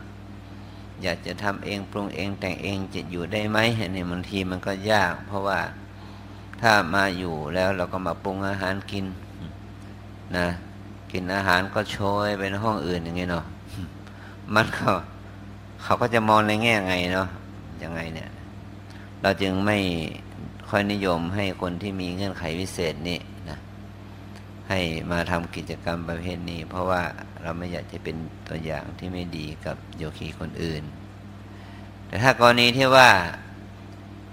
[1.02, 3.58] อยากจะทำเองปรุงเองแต่งเองจะอยู่ได้ไหม
[3.92, 5.60] เนี่ยบางทีมันก็ยาก เพราะว่า
[6.60, 9.04] ถ้ามาอยู่แล้วเราก็มาปรุงอาหารกิน
[10.36, 10.46] นะ
[11.12, 13.44] กินอาหารก็โชยไปในห้องอื่นอย่างเงี้ยเนาะ
[14.54, 14.90] มันก็
[15.82, 17.28] เขาก็จะมองในแง่ไงเนาะ
[17.82, 18.30] ยังไงเนี่ย
[19.22, 19.78] เราจึงไม่
[20.70, 23.58] ค่อยนิยมให้คนที่มีเงื่อนไขพิเศษนี้นะ
[24.68, 27.02] ให้มาทำกิจกรรมประเภทนี้ เพราะว่า
[27.42, 28.16] เราไม่อยากจะเป็น
[28.48, 30.82] ตัวอย่างที่ไม่ดีกับโยคีคนอื่น
[32.06, 33.10] แต่ถ้ากรณีที่ว่า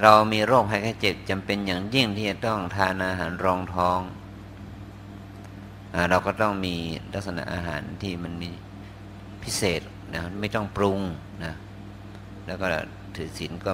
[0.01, 3.99] เรามีโรคภัยไข้เจ็บจำเป็นอย่างยิ่งที่จะต้องทานอาหารรองท้อง
[6.09, 6.75] เราก็ต้องมี
[7.13, 8.51] ลักษณะอาหารที่มันมี
[9.43, 9.81] พิเศษ
[10.13, 10.99] นะไม่ต้องปรุง
[11.43, 11.53] นะ
[12.47, 12.65] แล้วก็
[13.15, 13.71] ถือศีลก็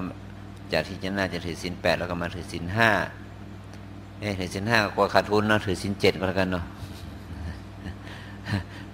[0.72, 2.90] จากที่จะน่าจะถือศีลแปดแล้วก็มาถือศีลห้า
[4.20, 6.64] เอ้ถือศีลห้ากลัวขาดทุนเนาะถือศีลเจ็ดก็แล้วกันเนาะ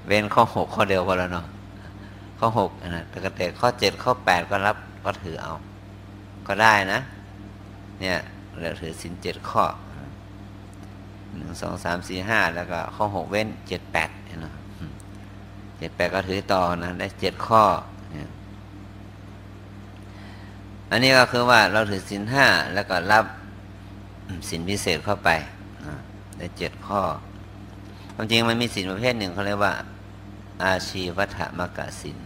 [0.06, 1.46] เว้นข้อหกข้อเดียวพอแล้วเนาะ
[2.38, 5.54] ข้อหกนะแต่แต่ข้อเจ็ดข้อแปดก็รับก็ถือเอา
[6.46, 7.00] ก็ได้นะ
[8.00, 8.18] เนี่ย
[8.60, 9.64] เราถือศีลเจ็ดข้อ
[11.38, 14.10] หนึ่งสองสามสี่ห้าแล้วก็ข้อหกเว้นเจ็ดแปด
[14.42, 14.54] เนาะ
[15.78, 17.64] เจ็ดแปดก็ถือต่อนะได้เจ็ดข้อ
[20.90, 23.24] อันนี้ก็คือว่าเราถือสินห้าแล้วก็รับ
[24.48, 25.30] สินพิเศษเข้าไป
[26.38, 27.02] ได้เจ็ดข้อ
[28.14, 29.74] ความจริงมันมีสินประเภทหนึ่งเขาเรียกว่า
[30.64, 32.16] อาชีวัฏมกสิน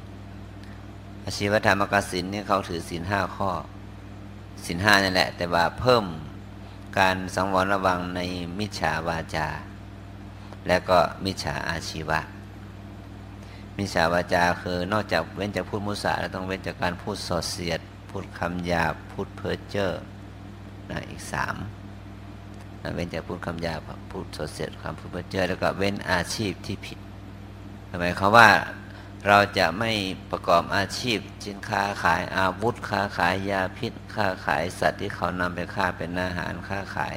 [1.25, 3.51] อาชีวัฏมกสินนี่เขาถือสินห้าข้อ
[4.67, 6.05] สินห้านี่แหละ แต่ว่าเพิ่ม
[6.99, 8.21] การสังวรระวังใน
[8.59, 9.49] มิจฉาวาจา
[10.67, 12.21] และก็มิจฉาอาชีวะ
[13.79, 19.91] มิจฉาวาจาคือนอกจากเว้นจากพูดมุสาแล้วต้องเว้นจากการพูดส่อเสียด พูดคำหยาบพูดเพ้อเจ้อ
[20.91, 21.57] นะอีกสาม
[22.83, 26.99] นะเว้นจากพูดคำหยาบพูดส่อเสียดคำพูดเพ้อเจ้อแล้วก็เว้นอาชีพที่ผิด
[28.01, 28.49] หมายความว่า
[29.29, 29.91] เราจะไม่
[30.31, 37.17] ประกอบอาชีพจินค้าขายอาวุธ ค้าขายยาพิษ ค้าขายสัตว์ที่เขานำไปฆ่าเป็นอาหาร ค้าขาย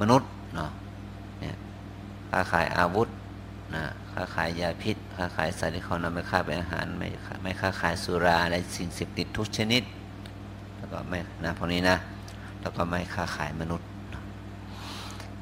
[0.00, 0.70] มนุษย์เนาะ
[1.40, 1.56] เนี่ย
[2.30, 3.08] ค้าขายอาวุธ
[3.74, 7.08] นะค้าขายยาพิษ ค้าขายสัตว์ที่เขานำไปฆ่าเป็นอาหาร ไม่
[7.42, 9.82] ไม่ค้าขายสุราและสิ่งเสพติดทุกชนิด
[10.76, 11.96] แล้วก็ไม่นะพวกนี้นะ
[12.60, 13.86] แล้วก็ไม่ค้าขายมนุษย์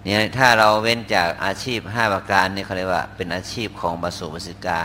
[0.03, 4.83] เนี่ยถ้าเราเว้นจากอาชีพ 5 ประการนี่เขาเรียกว่าเป็นอาชีพของบาสุบสิกา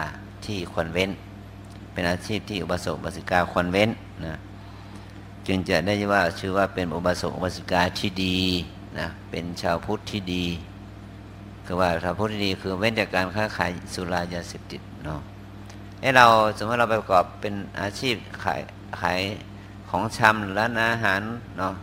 [0.47, 1.11] ที่ควรเว้น
[1.93, 3.89] เป็นอาชีพที่อุบาสกอุบาสิกาควรเว้น
[4.25, 4.35] นะ
[5.47, 8.39] จึงจะได้ว่าชื่อว่าเป็นอุบาสกอุบาสิกาที่ดี
[8.99, 10.45] นะเป็นชาวพุทธที่ดี
[11.65, 15.19] คือว่าชาวพุทธที่ดีคือเว้นจากการค้าขายสุรายาเสพติดเนาะ
[16.01, 16.25] ให้เรา
[16.57, 18.61] สมมติเราไปประกอบเป็นอาชีพขาย
[19.01, 19.19] ขาย
[19.89, 21.21] ของชำหรือร้านอาหาร
[21.57, 21.73] เนาะ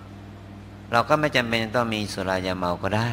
[0.92, 3.10] เราก็ไม่จำเป็นต้องมีสุรายาเมาก็ได้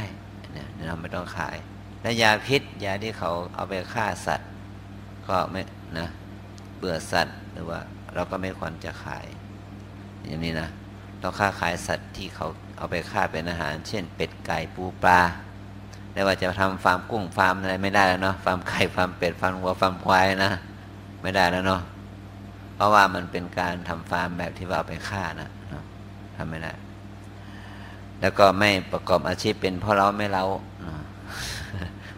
[0.52, 1.56] เนี่ยเราไม่ต้องขาย
[2.02, 4.50] และยาพิษยาที่เขาเอาไปฆ่าสัตว์
[5.30, 5.62] ก็ไม่
[5.98, 6.08] นะ
[6.78, 7.80] เบื่อสัตว์หรือว่า
[8.14, 9.26] เราก็ไม่ควรจะขาย
[10.26, 10.70] อย่างนี้นะ
[11.20, 15.22] เราค้าขายสัตว์ที่เขาเอาไปฆ่าเป็นอาหาร เช่น เป็ดไก่ปูปลา
[16.14, 20.52] แต่ว่าจะทำฟาร์มกุ้งฟาร์มอะไรไม่ได้แล้วเนาะฟาร์มไก่ฟาร์มเป็ดฟาร์มวัวฟาร์มควายนะ
[21.22, 21.82] ไม่ได้แล้วเนาะ
[22.76, 25.84] เพราะว่ามันเป็นการทำฟาร์มแบบที่ว่าเอาไปฆ่านะนาะ
[26.36, 26.72] ทำไม่ได้
[28.22, 30.44] แล้วก็ไม่ประกอบอาชีพเป็นพ่อเล้าแม่เล้า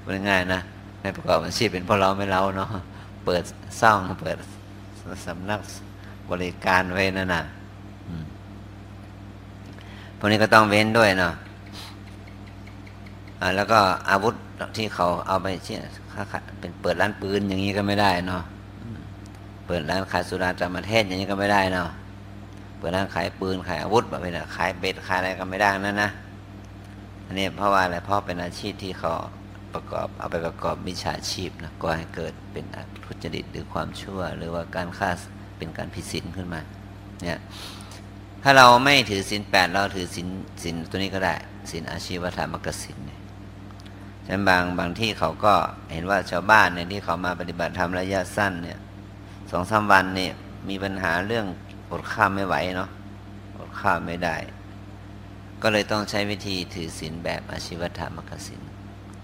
[0.01, 0.61] เป็นง่ายนะ
[1.01, 2.69] ไม่ประกอบอาชีพเป็นพ่อเล้าแม่เล้าเนาะ
[3.25, 3.43] เปิด
[3.81, 4.37] ซ่องเปิด
[5.27, 5.59] สำนัก
[6.29, 7.43] บริการไว้นั่นน่ะ
[10.17, 11.33] พวกนี้ก็ต้องเว้นด้วยเนาะ
[13.55, 13.79] แล้วก็
[14.09, 14.35] อาวุธ
[14.77, 15.79] ที่เขาเอาไปเชี่ย
[16.59, 18.43] เป็นเปิดร้านปืนอย่างนี้ก็ไม่ได้เนาะ
[19.67, 21.89] เปิดร้านขายสุราจามเทศอย่างนี้ก็ไม่ได้เนาะ
[22.77, 26.09] เปิดร้านขายปืนขายอาวุธแบบนี้ขายเบ็ดขายอะไรก็ไม่ได้นั่นนะ
[27.25, 29.11] อันนี้เพราะว่าอะไรเพราะเป็นอาชีพที่เขา
[29.73, 32.65] ประกอบเอาไปประกอบมิจฉาชีพนะก็ให้เกิดเป็น
[33.05, 35.09] ทุจริตหรือความชั่ว หรือว่าการฆ่า
[35.57, 36.61] เป็นการผิดศีลขึ้นมา
[37.23, 37.39] เนี่ย
[38.43, 40.27] ถ้าเราไม่ถือศีลแปดเราถือศีล
[40.63, 41.35] ศีลตัวนี้ก็ได้
[41.71, 43.21] ศีลอาชีวธรรมกสินเนี่ย
[44.25, 45.53] ฉะนั้นบางบางที่เขาก็
[45.91, 48.79] เห็นว่าชาวบ้านเนี่ยที่เขามาปฏิบัติธรรมระยะสั้นเนี่ย
[49.51, 50.33] สองสาวันเนี่ย
[50.69, 51.45] มีปัญหาเรื่อง
[51.91, 52.89] อดข้าวไม่ไหวเนาะ
[53.57, 54.35] อดข้าวไม่ได้
[55.61, 58.61] ก็เลยต้องใช้วิธีถือศีลแบบอาชีวธรรมกสิน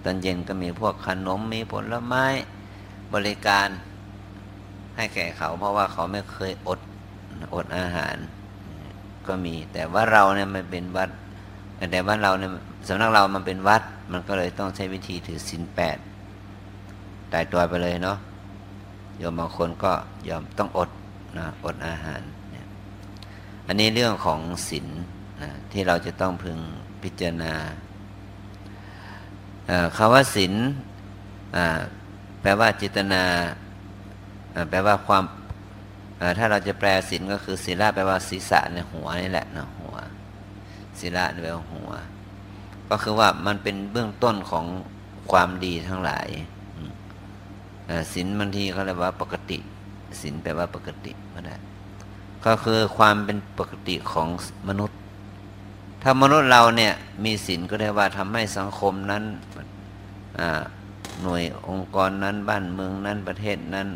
[0.05, 2.25] ตอนเย็นก็มีพวกขนมมีผลไม้
[3.13, 3.67] บริการ
[4.95, 6.79] ให้แก่เขา เพราะว่าเขาไม่เคยอด
[7.55, 8.15] อดอาหาร
[9.27, 11.09] ก็มี แต่ว่าเราเนี่ยมันเป็นวัด
[11.91, 12.51] แต่ว่าเราเนี่ย
[12.87, 15.97] สำนักเรามันเป็นวัด มันก็เลยต้องใช้วิธีถือศีลแปด
[17.31, 18.17] ตายตัวไปเลยเนาะ
[19.17, 19.91] โยมบางคนก็
[20.29, 20.89] ยอมต้องอด
[21.37, 22.21] นะอดอาหาร
[23.67, 24.39] อันนี้เรื่องของ
[24.69, 24.87] ศีล
[25.41, 26.57] นะที่เราจะต้องพึง
[27.03, 27.53] พิจารณา
[29.95, 30.53] คำว่าศีล
[32.41, 33.23] แปลว่าจิตนา
[34.69, 35.23] แปลว่าความ
[36.37, 39.95] ถ้าเราจะแปลศีลก็คือศีลแปลว่าศีรษะในหัวนี่แหละนะหัว
[40.99, 41.91] ศีลแปลว่าหัว
[42.89, 44.65] ก็คือว่ามันเป็นเบื้องต้นของ
[45.31, 46.27] ความดีทั้งหลาย
[48.13, 49.57] ศีลบางทีเขาเรียกว่าปกติ
[50.21, 51.55] ศีลแปลว่าปกติก็ได้
[52.45, 54.27] ก็คือความเป็นปกติของ
[54.67, 54.99] มนุษย์
[56.07, 56.93] ถ้ามนุษย์เราเนี่ย
[57.25, 59.23] มีศีลก็ได้ว่าทำให้สังคมนั้น
[61.21, 63.87] หน่วยองค์กรนั้นบ้านเมืองนั้นประเทศนั้น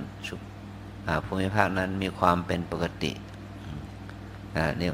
[1.25, 3.11] ภูมิภาคนั้นมีความเป็นปกติ
[4.81, 4.89] นี่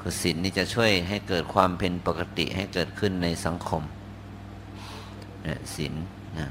[0.00, 3.82] คือศีลนี่จะช่วยให้เกิดความเป็นปกติให้เกิดขึ้นในสังคม
[5.74, 5.94] ศีล
[6.38, 6.50] นะ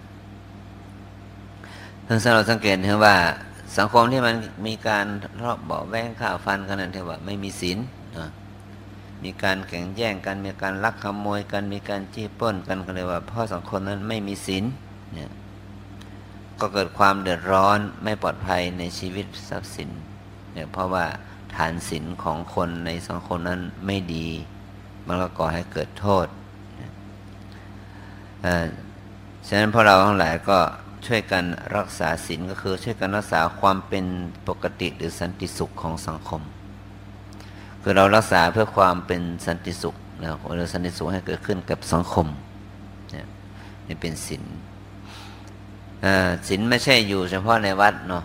[2.08, 3.16] ทั้งสเราสังเกตเห็นว่า
[3.78, 4.36] สังคมที่มัน
[4.68, 5.06] มีการ
[5.44, 7.80] รอบเบาแวงข่าวฟันกันนั่นเทว่าไม่มีศีล
[9.24, 14.64] มีการแข่งแย่งกัน มีการลักขโมยกัน มีการจี้ป้นกันก็เลยว่าพ่อสังคมนั้นไม่มีศีล
[15.14, 15.32] เนี่ย
[16.60, 19.90] ก็เกิดความเดือดร้อนไม่ปลอดภัยในชีวิตทรัพย์สิน
[20.54, 21.06] เนี่ยเพราะว่า
[21.56, 24.28] ฐานศีลของคนในสังคมนั้นไม่ดี
[25.08, 26.28] มันก็ก่อให้เกิดโทษ
[29.48, 30.60] ฉะนั้นพวกเราทั้งหลายก็
[31.06, 31.44] ช่วยกัน
[31.78, 34.06] รักษาศีลก็คือช่วยกันรักษาความเป็น
[34.48, 36.42] ปกติหรือสันติสุขของสังคม
[37.86, 42.28] คือเรารักษาเพื่อความเป็นสันติสุขนะหรือสันติสุขให้เกิดขึ้นกับสังคม
[43.12, 43.26] เนี่ย
[43.88, 44.44] นี่เป็นศีล
[46.48, 48.24] ศีลไม่ใช่อยู่เฉพาะในวัดเนาะ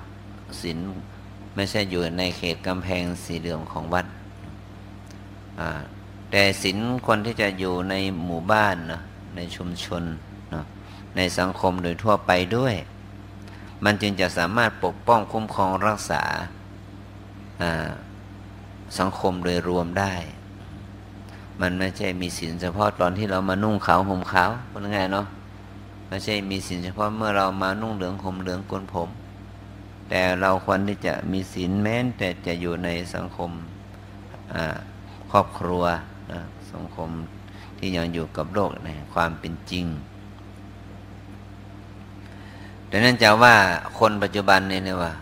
[0.62, 0.78] ศีล
[1.56, 4.06] ไม่ใช่อยู่ในเขตกำแพงสีเหลืองของวัด
[6.30, 7.94] แต่ศีลคนที่จะอยู่ใน
[8.24, 9.02] หมู่บ้านเนาะ
[9.36, 10.02] ในชุมชน
[10.50, 10.64] เนาะ
[11.16, 12.74] ในสังคมโดยทั่วไปด้วย
[13.84, 16.22] มันจึงจะสามารถปกป้องคุ้มครองรักษา
[18.98, 20.12] สังคมโดยรวมได้
[21.60, 25.26] มันไม่ใช่มีสินเฉพาะตอนที่เรามานุ่งขาวห่มขาวเป็นไงเนาะ
[26.08, 29.08] ไม่ใช่มีสินเฉพาะเมื่อเรามานุ่งเหลืองห่มเหลืองกนผม
[30.08, 33.50] แต่เราควรที่จะมีสินแม้น แต่จะอยู่ในสังคม
[35.30, 35.84] ครอบครัว
[36.32, 36.40] นะ
[36.72, 37.10] สังคม
[37.78, 39.86] ที่ยังอยู่กับโลกในความเป็นจริง
[42.90, 43.54] ดังนั้นจะว่า
[43.98, 45.12] คนปัจจุบันเนี่ยว่า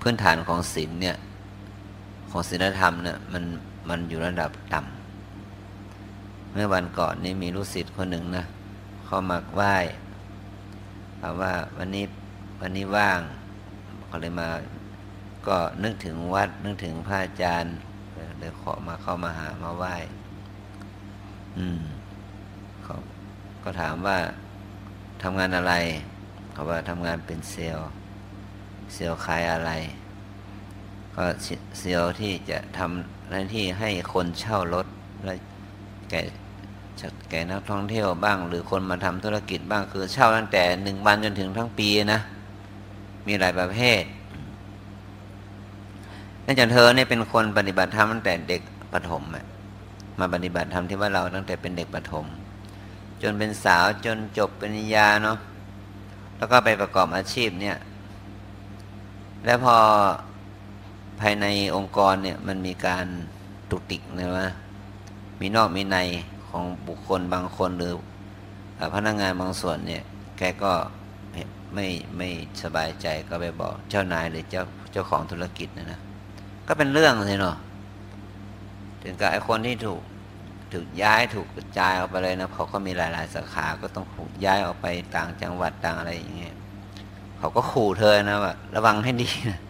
[0.00, 1.16] พื้นฐานของศีลเนี่ย
[2.36, 3.44] ของศีลธรรมเนี่ยมัน
[3.88, 8.44] มันอยู่ระดับต่ำเมื่อวันก่อนนี้มีลูกศิษย์คนหนึ่งนะ
[9.04, 9.74] เขามาไหว้
[11.20, 12.04] ถามว่าวันนี้
[12.60, 13.20] วันนี้ว่าง
[14.06, 14.48] เขาเลยมา
[15.48, 17.74] ก็นึกถึงวัดนึกถึงพระอาจารย์
[18.38, 19.94] เลยขอมาเข้ามาหามาไหว้
[21.58, 21.80] อืม
[22.82, 22.94] เขา
[23.62, 24.18] ก็ถามว่า
[25.22, 25.74] ทำงานอะไร
[26.52, 27.88] เขาว่าทำงานเป็นเซลล์
[28.94, 29.72] เซลล์ขายอะไร
[31.78, 34.86] เซียวที่จะทำหน้าที่ให้คนเช่ารถ
[35.24, 35.34] และ
[36.10, 36.20] แก่
[37.30, 42.20] แก่นักท่องเที่ยวบ้าง หรือคนมาทำธุรกิจบ้างคือเช่าตั้งแต่หนึ่งวันจนถึงทั้งปีนะ
[43.26, 44.02] มีหลายประเภท
[46.44, 49.22] นั่นจากเธอเนี่ยเป็นคนปฏิบัติธรรมตั้งแต่เด็กปฐม
[50.18, 52.26] มาปฏิบัติธรรมที่ว่าเราตั้งแต่เป็นเด็กปฐม
[53.22, 55.38] จนเป็นสาวจนจบปริญญาเนาะ
[56.38, 57.76] แล้วก็ไปประกอบอาชีพเนี่ย
[59.44, 59.76] แล้วพอ
[61.20, 63.06] ภายในองค์กรเนี่ยมันมีการ
[63.70, 64.48] ตุกติกนะว่า
[65.40, 65.96] มีนอกมีใน
[66.48, 67.92] ของบุคคลบางคนหรือ
[68.94, 70.02] พนักงานบางส่วนเนี่ย
[70.38, 70.72] แกก็
[71.74, 72.28] ไม่ไม่
[72.62, 76.00] สบายใจก็ไปบอกเจ้านายหรือเจ้าเจ้าของธุรกิจนะนะ
[76.68, 77.56] ก็เป็นเรื่องเลยเนาะ
[79.02, 80.00] ถึงกับไอ้คนที่ถูก
[80.72, 86.54] ถูกย้ายถูกกระจายออกไปเลยนะเขาก็มีหลาย ๆ สาขาก็ต้องถูกย้ายออกไปต่างจังหวัดต่างอะไรอย่างเงี้ย
[87.38, 89.60] เขาก็ขู่เธอนะว่าระวังให้ดีนะ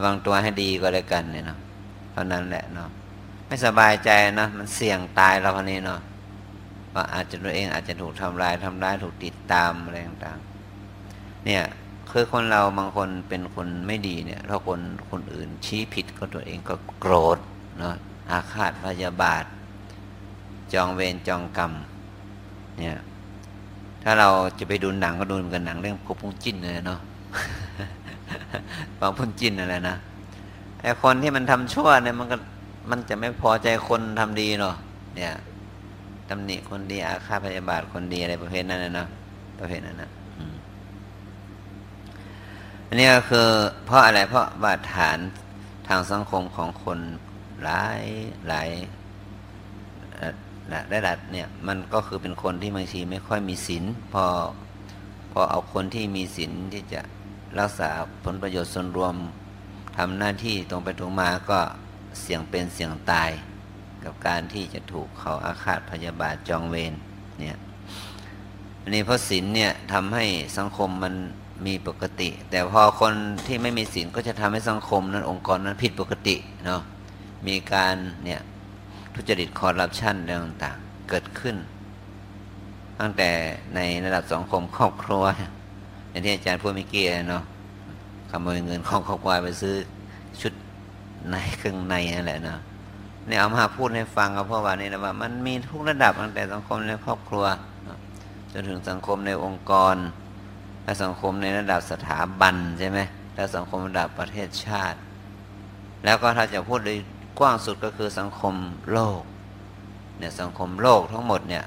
[0.00, 1.58] ระวังตัวให้ดีก็แล้วกันเนี่ยเนาะ
[2.12, 2.88] เท่านั้นแหละเนาะ
[3.46, 4.10] ไม่สบายใจ
[4.40, 6.00] นะมันเสี่ยงตายเราคนนี้เนาะ
[6.94, 11.62] ว่าอาจจะตัวเองอาจจะถูกทำลายทำร้ายถูกติดตามอะไรต่างๆ เนี่ย
[12.10, 17.38] คือคนเราบางคนเป็นคนไม่ดีเนี่ยถ้าคนคนอื่นชี้ผิดก็ตัวเองก็โกรธ
[17.78, 17.94] เนาะ
[18.30, 19.44] อาฆาตพยาบาท
[20.72, 21.72] จองเวรจองกรรม
[22.78, 22.96] เนี่ย
[24.02, 27.00] ถ้าเราจะไปดูหนังก็ดูเหมือนกันหนังเรื่องพวกพุ่งจิ้นเลยเนาะ
[29.00, 29.96] บางพุ่งจิ้นอะไรนะ
[30.82, 32.36] ไอคนที่มันทำชั่วเนี่ยมันก็
[32.90, 34.74] มันจะไม่พอใจคนทำดีเนาะ
[35.16, 35.32] เนี่ย
[36.28, 39.08] ตำหนิคนดีอาฆาตพยาบาทคนดีอะไรประเภทนั้นนะเนาะ
[39.60, 40.10] ประเภทนั้นนะ
[42.86, 43.48] อันนี้ก็คือ
[43.84, 45.18] เพราะอะไรเพราะบาดฐาน
[45.88, 46.98] ทางสังคมของคน
[47.64, 48.02] หลาย
[48.48, 48.68] หลาย
[50.92, 54.24] ระดับเนี่ยมันก็คือเป็นคนที่บางทีไม่ค่อยมีศีลพอ
[55.32, 57.00] พอเอาคนที่มีศีลที่จะ
[57.58, 57.90] รักษา
[58.24, 59.14] ผลประโยชน์ส่วนรวม
[59.96, 61.58] ทำหน้าที่ตรงไปตรงมาก็
[62.20, 63.30] เสี่ยงเป็นเสี่ยงตาย
[64.04, 66.92] กับการที่จะถูกเขาอาฆาตพยาบาทจองเวร
[67.38, 67.56] เนี่ย
[68.82, 70.24] อันนี้เพราะศีลเนี่ยทำให้
[70.58, 71.14] สังคมมัน
[71.66, 73.12] มีปกติ แต่พอคน
[73.46, 76.82] ที่ไม่มีศีลก็จะทำให้สังคมนั้นองค์กรนั้นผิดปกติเนาะ
[77.46, 78.40] มีการเนี่ย
[79.14, 81.56] ทุจริตคอร์รัปชันต่างๆเกิดขึ้น
[83.00, 83.30] ตั้งแต่
[83.74, 85.24] ในระดับสังคมครอบครัว
[86.10, 87.42] อย่างที่อาจารย์พูดเมื่อกี้เนาะ
[88.30, 89.74] ขโมยเงินของครอบครัวไปซื้อ
[90.40, 90.52] ชุด
[91.30, 92.58] ในเครื่องในนั่นแหละเนาะ
[93.26, 97.44] เนี่ยเอามาพูดให้ฟังก็เพราะว่านี่นะว่า มันมีทุกระดับตั้งแต่สังคมในครอบครัว
[98.52, 99.96] จนถึงสังคมในองค์กร
[100.82, 102.98] และสังคมในระดับสถาบันใช่ไหม
[103.34, 104.98] และสังคมระดับประเทศชาติ
[106.04, 106.98] แล้วก็ถ้าจะพูดโดย
[107.38, 108.54] กว้างสุดก็คือสังคม
[108.92, 109.22] โลก
[110.18, 111.64] เนี่ยสังคมโลกทั้งหมดเนี่ย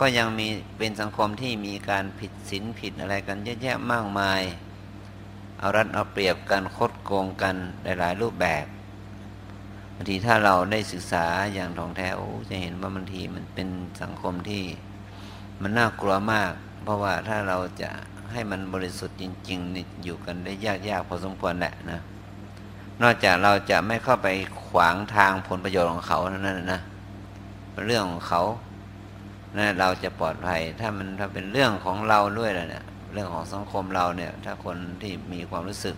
[0.00, 4.42] ก็ยังมีเป็นสังคมที่มีการผิดศีลผิดอะไรกันเยอะแยะมากมาย
[5.58, 8.64] เอารัดเอาเปรียบกันคดโกงกันหลายๆรูปแบบ
[9.94, 13.68] บางทีถ้าเราได้ศึกษาอย่างท่องแท้โอ้จะเห็นว่าบางทีมันเป็น
[14.02, 14.62] สังคมที่
[15.60, 16.52] มันน่ากลัวมาก
[16.82, 17.90] เพราะว่าถ้าเราจะ
[18.32, 20.52] ให้มันบริสุทธิ์จริงๆนี่อยู่กันได้
[20.88, 22.00] ยากๆพอสมควรแหละนะ
[23.02, 24.28] นอกจากเราจะไม่เข้าไป
[24.66, 26.80] ขวางทางผลประโยชน์ของเขานั่นนะ
[27.86, 28.42] เรื่องของเขา
[29.58, 35.96] นะเราจะปลอดภัย ถ้ามันถ้าเป็นเรื่องของเราด้วยล่ะเนี่ยเรื่องของสังคมเราเนี่ย ถ้าคนที่มีความรู้สึก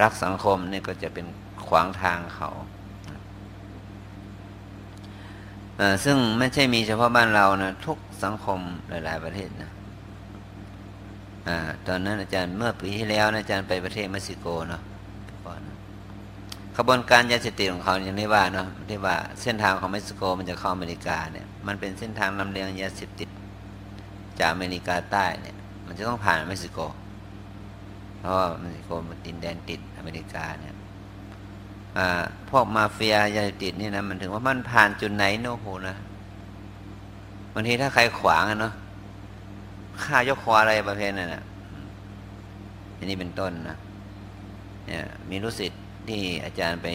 [0.00, 1.26] รักสังคมเนี่ยก็จะเป็น
[1.66, 2.50] ขวางทางเขา
[6.04, 9.70] ซึ่งไม่ใช่มีเฉพาะบ้านเรานะทุกสังคมหลาย ๆ ประเทศนะ
[11.48, 11.50] อ
[11.86, 14.82] ตอนนั้นอาจารย์เมื่อปีที่แล้วนะอาจารย์ไปประเทศเม็กซิโกเนาะ
[16.76, 23.28] ขบวนการยาเสพติดของเขาอย่างที่ว่าเนาะที่ว่าเส้นทางของเม็กซิโกมันจะเข้าอเมริกาเนี่ย มันเป็นเส้นทางลำเลียงยาเสพติด
[24.38, 26.78] จากอเมริกาใต้เนี่ย มันจะต้องผ่านเม็กซิโก
[28.18, 30.74] เพราะว่าเม็กซิโกมันดินแดนติดอเมริกาเนี่ย
[32.50, 35.96] พวกมาเฟียยาเสพติดนี่นะมันถึงว่ามันผ่านจุดไหนโน้โหนะ
[37.54, 38.74] บางทีถ้าใครขวางเนาะ
[40.04, 41.42] ฆ่ายกคออะไรประเภทนั้นนะ
[42.96, 43.76] อันนี้เป็นต้นนะ
[44.86, 46.88] เนี่ยมีรู้สิทธิ์ที่อาจารย์ไป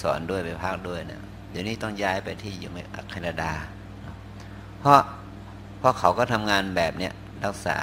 [0.00, 2.78] สอนด้วยไปภาคด้วยเนะี่ยเดี๋ยวนี้ต้องย้ายไปที่อยู่ใน
[3.10, 3.52] แคนาดา
[4.80, 5.00] เพราะ
[5.78, 7.12] เพราะเขาก็ทำงานแบบเนี้ย
[7.44, 7.78] รักษา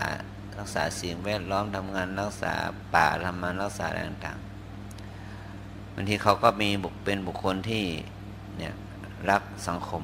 [0.59, 2.53] รักษาสิ่งแวดล้อมทำงานรักษา
[2.95, 7.83] ป่าทำงานรักษาอะไรต่างๆบางทีเขาก็มีบุคเป็นบุคคลที่
[8.57, 8.73] เนี่ย
[9.29, 10.03] รักสังคม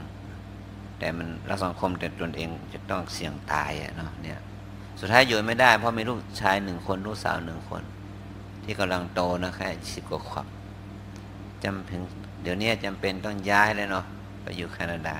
[0.99, 4.39] แต่มันรักสังคมแต่ตนเองจะต้องเสี่ยงตายอะเนาะเนี่ย
[4.99, 7.84] สุดท้ายอยู่ไม่ได้ เพราะมีลูกชายหนึ่งคนลูกสาวหนึ่งคน
[8.63, 10.45] ที่กำลังโตนะแค่สิบกว่าขวบ
[11.63, 11.99] จำเป็น
[12.43, 14.06] เดี๋ยวนี้จำเป็นต้องย้ายเลยเนาะ
[14.42, 15.15] ไปอยู่แคนาดา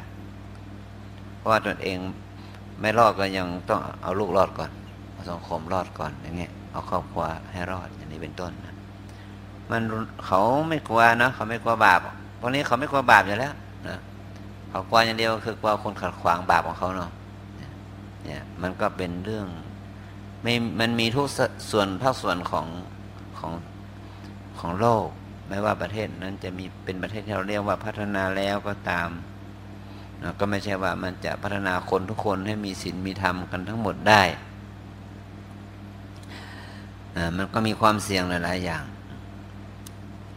[1.42, 1.98] เพราะว่าตนเอง
[2.82, 4.72] ไม่รอดก็ยังต้องเอาลูกรอดก่อน
[5.12, 8.76] เอาสังคมรอดก่อนอย่างเงี้ยเอาครอบครัวให้รอดอย่างนี้เป็นต้นนะ
[9.72, 9.82] มัน
[10.26, 12.00] เขาไม่กลัวนะเขาไม่กลัวบาป
[12.40, 13.54] พราะนี้เขาไม่กลัวบาปอยู่แล้ว
[13.88, 13.98] นะ
[14.70, 17.12] เขากลัวอย่างเดียวคือกลัวคนขัดขวางบาปของเขาเนาะ
[18.26, 19.48] เนี่ยมันก็เป็นเรื่อง
[20.44, 21.28] ไม่มันมีทุก
[21.72, 22.66] ส่วนภาคส่วนของ
[23.38, 23.52] ของ
[24.60, 25.06] ของโลก
[25.50, 29.10] ไม่ว่าประเทศนั้นจะมีเป็นประเทศที่เราเรียกว่าพัฒนาแล้วก็ตาม
[30.22, 34.24] นะก็ไม่ใช่ว่ามันจะพัฒนาคนทุกคนให้มีศีลมีธรรมกันทั้งหมดได้
[37.18, 38.84] นะมันก็มีความเสี่ยงหลาย ๆ อย่าง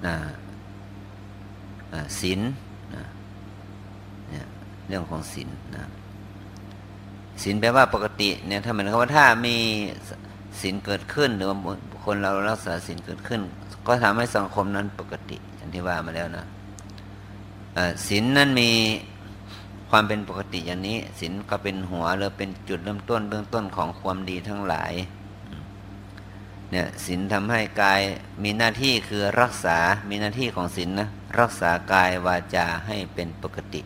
[0.07, 0.15] นะ
[2.21, 2.41] ศีล
[2.95, 3.05] นะ
[4.89, 5.85] เรื่องของศีลนะ
[7.43, 9.57] ศีลแปลว่าปกติเนี่ยถ้าเหมือนกับว่าถ้ามี
[10.61, 11.57] ศีลเกิดขึ้น หรือว่า
[12.05, 13.41] คนเรารักษาศีลเกิดขึ้น
[13.87, 16.45] ก็ทำให้สังคมนั้นปกติอย่างที่ว่ามาแล้วนะ
[18.07, 18.71] ศีลนั้นมี
[19.91, 24.93] ความเป็นปกติอย่างนี้ศีลก็เป็นหัวหรือเป็นจุดเริ่มต้นเบื้องต้นของความดีทั้งหลาย
[26.71, 28.01] เนี่ยศีลทำให้กาย
[28.43, 29.79] มีหน้าที่คือรักษา
[30.11, 31.09] มีหน้าที่ของศีลนะ
[31.41, 33.81] รักษากายวาจาให้เป็นปกติ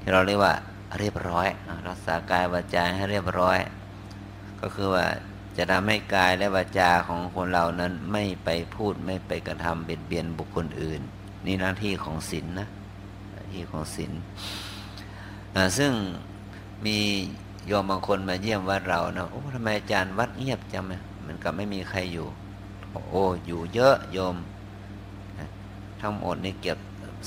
[0.00, 0.54] ที่เราเรียกว่า
[0.98, 1.48] เรียบร้อย
[1.88, 3.58] รักษากายวาจาให้เรียบร้อย
[4.60, 5.06] ก็คือว่า
[5.56, 11.00] จะทำให้กายและวาจาของคนเรานั้นไม่ไปพูดไม่ไปกระทำเบียดเบียนบุคคลอื่น
[11.46, 12.68] นี่หน้าที่ของศีลนนะ
[13.32, 14.12] หน้าที่ของศีล
[15.78, 15.92] ซึ่ง
[16.86, 16.98] มี
[17.66, 20.82] โยมบางคนมาเยี่ยมวัดเรานะโอ้ทำไมอาจารย์วัดเงียบจัง
[21.26, 22.26] มันกับไม่มีใครอยู่
[23.10, 24.36] โอ้อยู่เยอะโยม
[26.00, 26.78] ทั้งหมดนี่เก็บ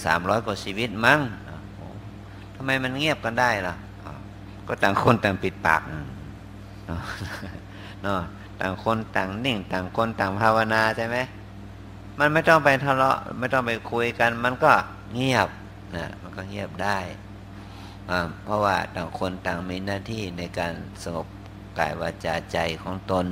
[0.03, 1.19] สามร้อยกว่าชีวิตมั้ง
[2.55, 3.75] ทำไมมันเงียบกันได้ล่ะ
[4.67, 5.81] ก็ต่างคนต่างปิดปาก
[8.03, 8.21] เนาะ
[8.61, 11.17] ต่างคนต่างนิ่ง ต่างคนต่างภาวนาใช่ไหม
[12.19, 14.71] มันไม่ต้องไปทะเลาะไม่ต้องไปคุยกัน มันก็
[15.13, 15.49] เงียบ
[15.95, 16.97] นะมันก็เงียบได้
[18.43, 21.27] เพราะว่าต่างคนต่างมีหน้าที่ในการสงบ
[21.79, 23.25] กายวาจาใจของตน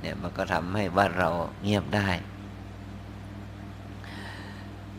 [0.00, 1.28] เนี่ยมันก็ทำให้ว่าเรา
[1.62, 2.08] เงียบได้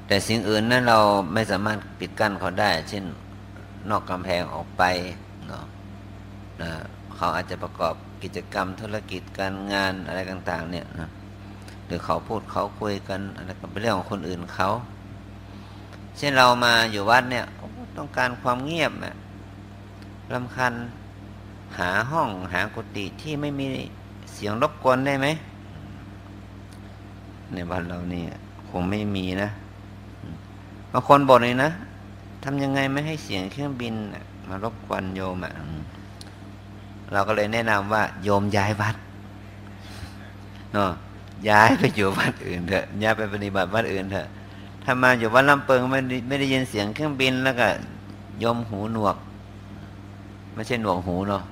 [0.08, 1.00] แต่สิ่งอื่นนั้นเรา
[1.34, 3.06] ไม่สามารถปิดกั้นเขาได้ เช่น
[3.90, 4.84] นอกกำแพงออกไป
[5.48, 5.66] เนาะ
[7.16, 11.10] เขาอาจจะประกอบกิจกรรมธุรกิจการงานอะไรต่าง ๆ เนี่ยนะ
[11.86, 14.70] หรือเขาพูดเขาคุยกันอะไรก็เป็นเรื่องของคนอื่นเขา
[16.18, 17.46] เช่นเรามาอยู่วัดเนี่ย
[17.98, 19.16] ต้องการความเงียบนะ
[20.34, 20.74] ลำคัน
[21.78, 23.66] หาห้องหากุฏิที่ไม่มี
[24.34, 25.28] เสียงรบกวนได้ไหม
[27.54, 28.28] ในบ้านเราเนี่ย
[28.70, 29.50] คงไม่มีนะ
[30.92, 31.70] บางคนบอกเลยนะ
[32.44, 33.94] ทำยังไงไม่ให้เสียงเครื่องบิน
[34.48, 35.54] มารบกวนโยมอะ
[37.12, 38.96] เราก็เลยแนะนำว่า โยมย้ายวัด
[40.74, 40.92] เนาะ
[41.50, 44.28] ย้ายไปอยู่วัดอื่นเถอะย้ายไปปฏิบัติวัดอื่นเถอะ
[44.84, 47.68] ถ้ามาอยู่วัดลำเปิงไม่ไม่ได้ยินเสียงเครื่องบินแล้วก็
[48.44, 49.18] ยมหูหนวก
[50.54, 51.44] ไม่ใช่หนวกหูเนาะ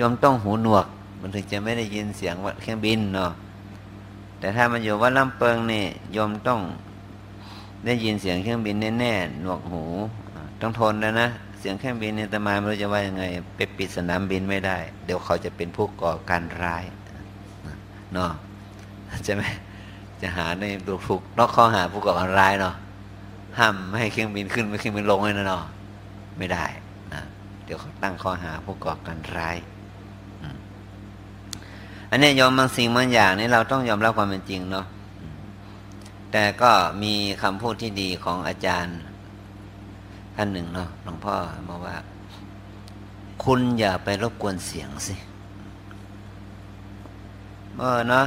[0.00, 0.86] ยมต้องหูหนวก
[1.20, 3.32] มันถึงจะไม่ได้ยินเสียงวัดเครื่องบินเนาะ
[4.38, 5.84] แต่ถ้ามาอยู่วัดลำเปิงนี่
[6.16, 6.60] ยมต้อง
[7.86, 9.84] ได้ยินเสียงเครื่องบินแน่ๆหนวกหู
[10.60, 11.28] ต้องทนนะนะ
[11.60, 13.24] เสียงเครื่องบินเนี่ยตมาไม่รู้จะว่ายังไง
[13.56, 16.84] ไปปิดสนามบินไม่ได้ เดี๋ยวเขาจะเป็นผู้ก่อการร้าย
[18.14, 18.30] เนาะ
[19.24, 19.42] ใช่ไหม
[20.22, 22.74] จะหาในดูถูกนอกข้อหาผู้ก่อการร้ายเนาะ
[23.58, 25.62] ห้ามไม่ให้เครื่องบินขึ้นไม่เครื่องบินลงเลยนะเนาะ
[26.38, 26.64] ไม่ได้
[27.12, 27.22] นะ
[27.64, 29.56] เดี๋ยวเขาตั้งข้อหาผู้ก่อการร้าย
[32.10, 34.86] อันนี้ยอมบางสิ่งบางอย่างนี่เราต้องยอมรับความเป็นจริงเนาะ
[36.32, 36.70] แต่ก็
[37.02, 38.98] มีคำพูดที่ดีของอาจารย์
[40.36, 41.34] ท่านหนึ่งเนาะหลวงพ่อ
[41.68, 41.96] บอกว่า
[43.44, 45.14] คุณอย่าไปรบกวนเสียงสิ
[47.76, 48.26] เออเนาะ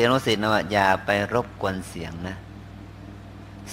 [0.00, 2.36] เตียนสิทธิ์นะว่าอย่าไปรบกวนเสียงนะ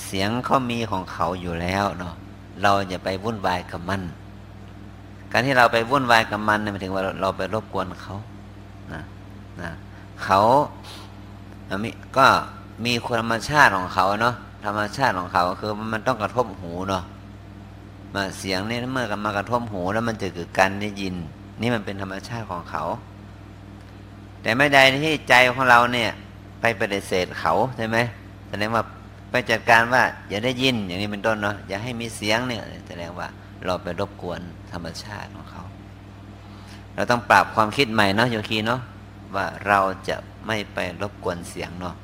[0.04, 2.14] เสียงเขามีของเขาอยู่แล้วเนาะ
[2.62, 4.02] เราอย่าไปวุ่นวายกับมัน
[5.32, 8.16] การที่เราไปวุ่นวายกับมันเนี่ยหมายถึงว่าเราไปรบกวนเขา
[8.94, 9.02] นะ
[9.62, 9.72] นะ
[10.24, 10.42] เขา
[12.18, 12.28] ก็
[12.84, 17.04] มีธรรมชาติของเขาเนาะธรรมชาติของเขาคือมันต้องกระทบหูเนาะ
[18.14, 21.16] มาเสียงนี่เมื่อกมากระทบหูแล้วมันจะเกิดการได้ยิน
[21.62, 22.84] นี่มันเป็นธรรมชาติของเขา
[24.42, 26.12] แต่ไม่ใดที่ใจของเราเนี่ย
[26.62, 27.98] ไปปฏิเสธเขาใช่ไหม
[28.50, 28.84] แสดงว่า
[29.32, 33.28] ไปจัดการว่าอย่าได้ยินอย่างนี้เป็นต้นเนาะอย่าให้มีเสียงเนี่ยแสดงว่า
[33.66, 34.40] เราไปรบกวน
[34.72, 35.64] ธรรมชาติของเขา
[36.96, 38.82] เราต้องปรับความคิดใหม่เนาะโยคีเนาะ
[39.36, 39.80] ว่าเรา
[40.10, 40.16] จะ
[40.48, 41.96] ไม่ไปรบกวนเสียงเนาะ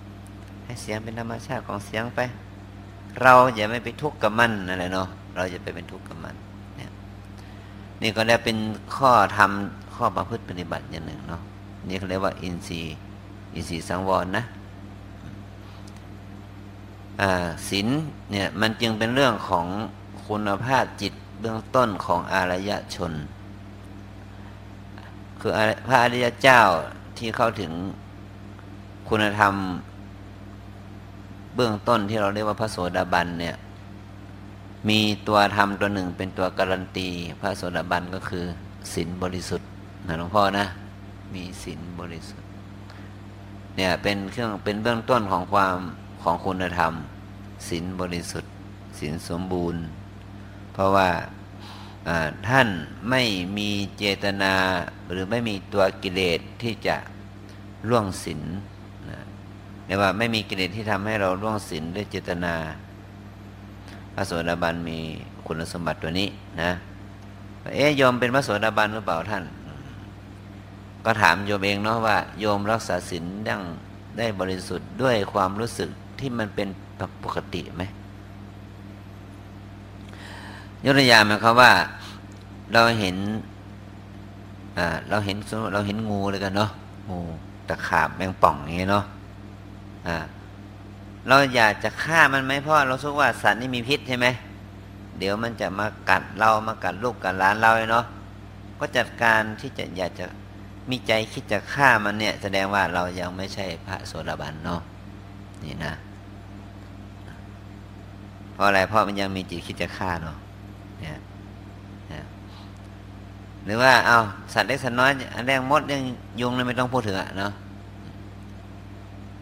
[0.66, 2.20] ให้เสียงเป็นธรรมชาติของเสียงไป
[3.22, 6.36] เราอย่าไม่ไปทุกข์กับมันอะไรเนาะเราจะไปเป็นทุกข์กับมัน
[6.78, 6.92] เนี่ย
[8.02, 8.58] นี่ก็ได้เป็น
[8.96, 11.42] ข้อทำข้อประพฤติปฏิบัติอย่างหนึ่งเนาะ
[11.88, 12.96] นี่เขาเรียกว่าอินทรีย์
[13.54, 14.44] อินทรีย์สังวรนะ
[17.70, 17.88] ศีล
[18.32, 19.66] เนี่ยมันจึงเป็นเรื่องของ
[20.28, 23.14] คุณภาพจิตเบื้องต้นของอารยชน
[25.40, 25.52] คือ
[25.88, 26.62] พระอริยเจ้า
[27.18, 27.72] ที่เข้าถึง
[29.10, 29.54] คุณธรรม
[31.56, 33.56] เบื้องต้นที่เราเรียกว่าพระโสดาบันเนี่ย
[34.90, 37.08] มีตัวธรรมตัวหนึ่งเป็นตัวการันตี
[37.42, 38.46] พระโสดาบันก็คือ
[38.94, 39.68] ศีลบริสุทธิ์
[40.08, 40.66] นะหลวงพ่อนะ
[41.36, 42.50] มีศีลบริสุทธิ์
[43.76, 45.78] เนี่ยเป็นเครื่องเป็นเบื้องต้นของความ
[46.24, 46.94] ของคุณธรรม
[47.68, 48.52] ศีลบริสุทธิ์
[49.00, 49.84] ศีลสมบูรณ์
[50.74, 51.10] เพราะว่า
[52.48, 52.68] ท่าน
[53.10, 53.22] ไม่
[53.58, 54.54] มีเจตนา
[55.10, 56.98] หรือไม่มีตัวกิเลสที่จะ
[57.90, 58.42] ล่วงศีล
[59.86, 62.56] เรียกว่าไม่มีกิเลสที่ทำให้เราล่วงศีลด้วยเจตนา
[64.14, 65.00] พระโสดาบันมี
[65.46, 66.30] คุณสมบัติตัวนี้
[66.62, 66.72] นะ
[67.76, 69.44] เอ๊ยโยมเป็นพระโสดาบันหรือเปล่าท่าน
[71.06, 73.62] ก็ถามโยมเองเนาะว่าโยมรักษาศีลดัง
[74.18, 75.90] ได้บริสุทธิ์ด้วยความรู้สึก
[76.20, 76.68] ที่มันเป็น
[77.24, 77.84] ปกติไหม
[80.84, 81.72] ยกตัวอย่างหมายความว่า
[82.74, 83.18] เราเห็น
[85.10, 85.38] เราเห็น
[85.74, 86.72] เราเห็นงูเลยกันเนาะ
[87.10, 87.20] งู
[87.70, 89.06] ตะขาบแมงป่องอย่างเงี้ยเนาะ
[91.28, 94.28] เราอยากจะฆ่ามันไหมเพราะเราสึกว่าสัตว์นี่มีพิษใช่ไหม
[95.18, 98.06] เดี๋ยวมันจะมากัดเรามากัดลูกกัดหลานเราเนาะ
[98.80, 100.26] ก็จัดการที่จะอยากจะ
[100.90, 104.82] มีใจคิดจะฆ่ามันเนี่ย แสดงว่าเรายังไม่ใช่พระโสดาบันเนาะ
[105.64, 105.94] นี่นะ
[108.54, 110.38] เพราะอะไรเพราะมันยังมีจิตคิดจะฆ่าเนาะ
[111.00, 111.18] เนี่ย
[113.66, 114.20] หรือว่าเอา
[114.54, 116.02] สัตว์เล็กสัตว์น้อยอันแรงมดยัง
[116.42, 117.54] ยุงเลยไม่ต้องพูดถึงอะเนาะ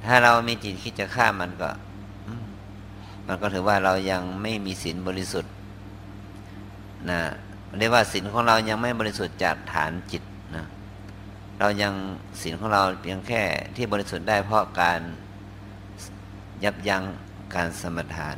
[0.05, 1.69] ถ้าเรามีจิตคิดจะฆ่ามันก็
[3.27, 5.51] มันก็ถือว่าเรายังไม่มีศีลบริสุทธิ์
[7.09, 7.19] นะ
[7.77, 10.23] เรียกว่าศีลของเรายังไม่บริสุทธิ์จากฐานจิต
[11.63, 11.93] เรายัง
[12.41, 13.41] ศีลของเราเพียงแค่
[13.75, 14.99] ที่บริสุทธิ์ได้เพราะการ
[16.63, 17.03] ยับยั้ง
[17.55, 18.37] การสมทาน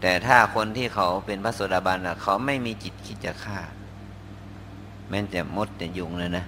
[0.00, 3.58] แต่ถ้าคนที่เขาเป็นพระโสดาบันเขาไม่มีจิตคิดจะฆ่า
[5.08, 6.44] แม้แต่มดแต่ยุงเลยนะ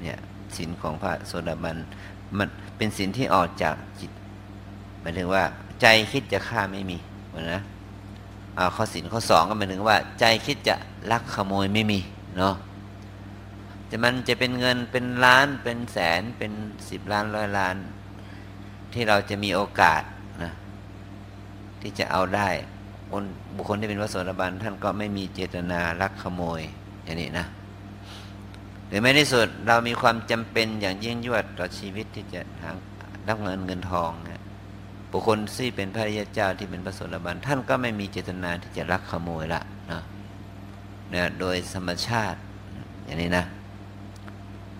[0.00, 0.18] เนี่ย
[0.56, 1.76] ศีลของพระโสดาบัน
[2.38, 4.10] มันเป็นศีลที่ออกจากจิต
[5.00, 5.44] หมายถึงว่า
[5.80, 6.98] ใจคิดจะฆ่าไม่มี
[7.52, 7.60] นะ
[8.74, 10.74] ข้อศีลข้อสองก็หมายถึงว่า ใจคิดจะ
[11.10, 12.00] ลักขโมยไม่มี
[12.38, 12.54] เนาะ
[13.90, 16.52] จะมันจะเป็นเงินเป็นล้านเป็นแสนเป็น
[16.90, 17.76] สิบล้านร้อยล้าน
[18.92, 20.02] ที่เราจะมีโอกาส
[20.42, 20.52] นะ
[21.80, 22.48] ที่จะเอาได้
[23.10, 23.24] คน
[23.56, 26.60] บุคคลที่เป็นพระโสดาบันท่านก็ไม่มีเจตนาลักขโมย
[27.04, 27.46] อย่างนี้นะ
[28.88, 32.70] หรือไม่ที่สุดเรามีความจำเป็นอย่างยิ่งยวดต่อชีวิตที่จะหา
[33.28, 34.42] รับเงินเงินทองนะ
[35.10, 39.60] บุคคลที่เป็นพระริยเจ้าที่เป็นพระโสดาบันท่านก็ไม่มีเจตนาที่จะลักขโมยละ
[39.90, 40.00] นะ
[41.10, 42.38] เนี่ยโดยธรรมชาติ
[43.04, 43.44] อย่างนี้นะ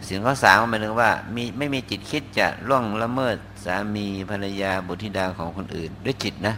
[0.07, 6.55] สิ่งข้อสามหมายถึงว่ามีไม่มีจิตคิดจะล่วงละเมิดสามีภรรยาบุตรธิดาของคนอื่น ด้วยจิตนะ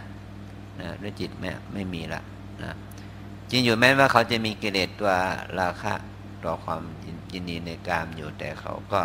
[0.80, 2.20] นะด้วยจิตไม่ไม่มีละ
[2.62, 2.72] นะ
[3.51, 5.12] จริงอยู่แม้ว่าเขาจะมีกิเลสตัว
[5.59, 5.95] ราคะ
[6.45, 6.82] ต่อความ
[7.32, 9.03] ยินดีในกามอยู่แต่เขาก็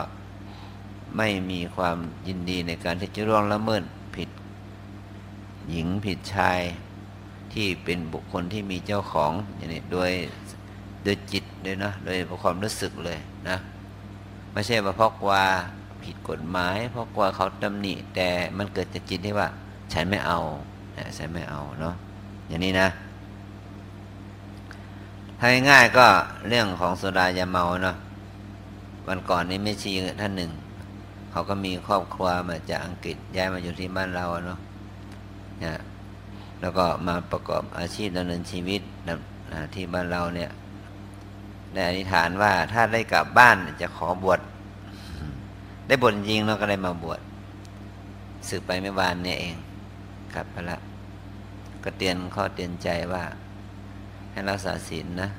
[1.18, 3.84] ไม่มีความยินดีในการที่จะร่วงละเมิด
[4.16, 4.30] ผิด
[5.70, 6.60] หญิงผิดชาย
[7.54, 10.12] ที่เป็นบุคคลที่มีเจ้าของอย่างนี้โดย
[11.04, 13.20] โดยจิตเลยนะโดยความรู้สึกเลย
[13.50, 13.58] นะ
[14.58, 15.44] ไม่ใช่ว่าเพราะว่า
[16.04, 19.48] ผิดกฎหมาย เพราะว่าเขาตำหนิ แต่มันเกิดจากจิตที่ว่า
[19.94, 20.40] ฉันไม่เอา
[21.18, 21.96] ฉันไม่เอาเนาะ
[22.48, 22.88] อย่างนี้นะ
[25.40, 26.08] ถ้าง่ายๆก็
[26.48, 27.98] เรื่องของโซดายาเมาเนาะ
[29.08, 29.92] วันก่อนนี้ไม่ชี
[30.22, 30.52] ท่านหนึ่ง
[31.32, 34.60] เขาก็มีครอบครัวมาจากอังกฤษย้ายมาอยู่ที่บ้านเราเนาะ
[35.64, 35.78] นี่ย
[36.62, 38.82] แล้วก็มาประกอบอาชีพดำเนินชีวิต
[39.74, 40.52] ที่บ้านเราเนี่ย
[41.78, 44.40] ได้อธิษฐานว่าถ้าได้กลับบ้านจะขอบวช
[45.88, 47.20] ได้บวชจริงเราก็ได้มาบวช
[48.50, 49.56] สึกไปไม่วานเนี่ยเอง
[50.36, 50.78] กลับไปละ
[51.84, 53.24] ก็เตือนข้อเตือนใจว่า
[54.32, 55.30] ให้รักษาศีลนะ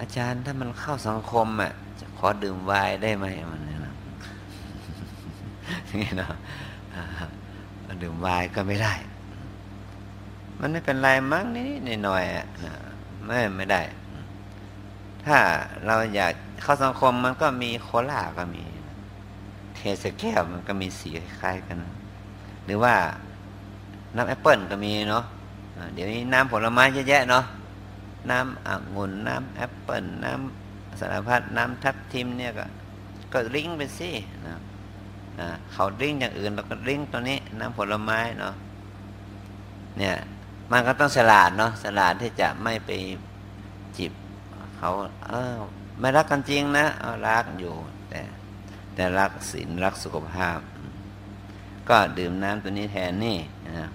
[0.00, 3.94] อาจารย์ถ้ามันเข้าสังคมอะจะขอดื่มวน์ได้ไหมมันเนี่ยนะ
[6.02, 6.32] นี่เนาะ
[8.02, 8.94] ดื่มวน์ก็ไม่ได้
[10.60, 12.46] มันไม่เป็นไรมั้งนี่นี่หน่อยอะ
[13.26, 13.80] ไม่ไม่ได้
[15.26, 15.38] ถ้า
[15.86, 18.64] เราอยากเข้าสังคมมันก็มีโคลาก็มี
[19.76, 21.10] เทสแก้วมันก็มีสี
[21.40, 21.78] คล้ายกัน
[22.64, 22.94] หรือว่า
[24.16, 25.24] น้ำแอปเปิลก็มีเนาะ
[25.94, 27.44] เดี๋ยวนี้น้ำผลไม้เยอะแยะเนาะ
[28.30, 32.64] น้ำองุ่นน้ำแอปเปิลน้ำสารพัดน้ำทับทิมเนี่ยก็
[33.32, 34.10] ก็ drink ไปสิ
[34.46, 34.56] นะ
[35.72, 38.54] เขา drink อย่างอื่นเราก็ drink ตัวนี้ น้ำผลไม้เนาะ
[39.98, 40.16] เนี่ย
[40.72, 42.90] มันก็ต้องฉลาดเนาะฉลาดที่จะไม่ไป
[44.80, 44.92] เขา
[45.28, 45.54] เออ
[46.00, 47.74] ไม่รักกันจริงนะเอารักอยู่
[48.10, 48.20] แต่
[48.94, 50.58] แต่รักศีลรักสุขภาพ
[51.88, 53.90] ก็ดื่มน้ำตัวนี้แทนนี่นะ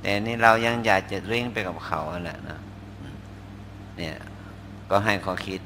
[0.00, 2.58] แต่นี่เรายังอยากจะริ้งไปกับเขาแหละนะ
[3.96, 4.16] เนี่ย
[4.90, 5.60] ก็ให้เขาคิด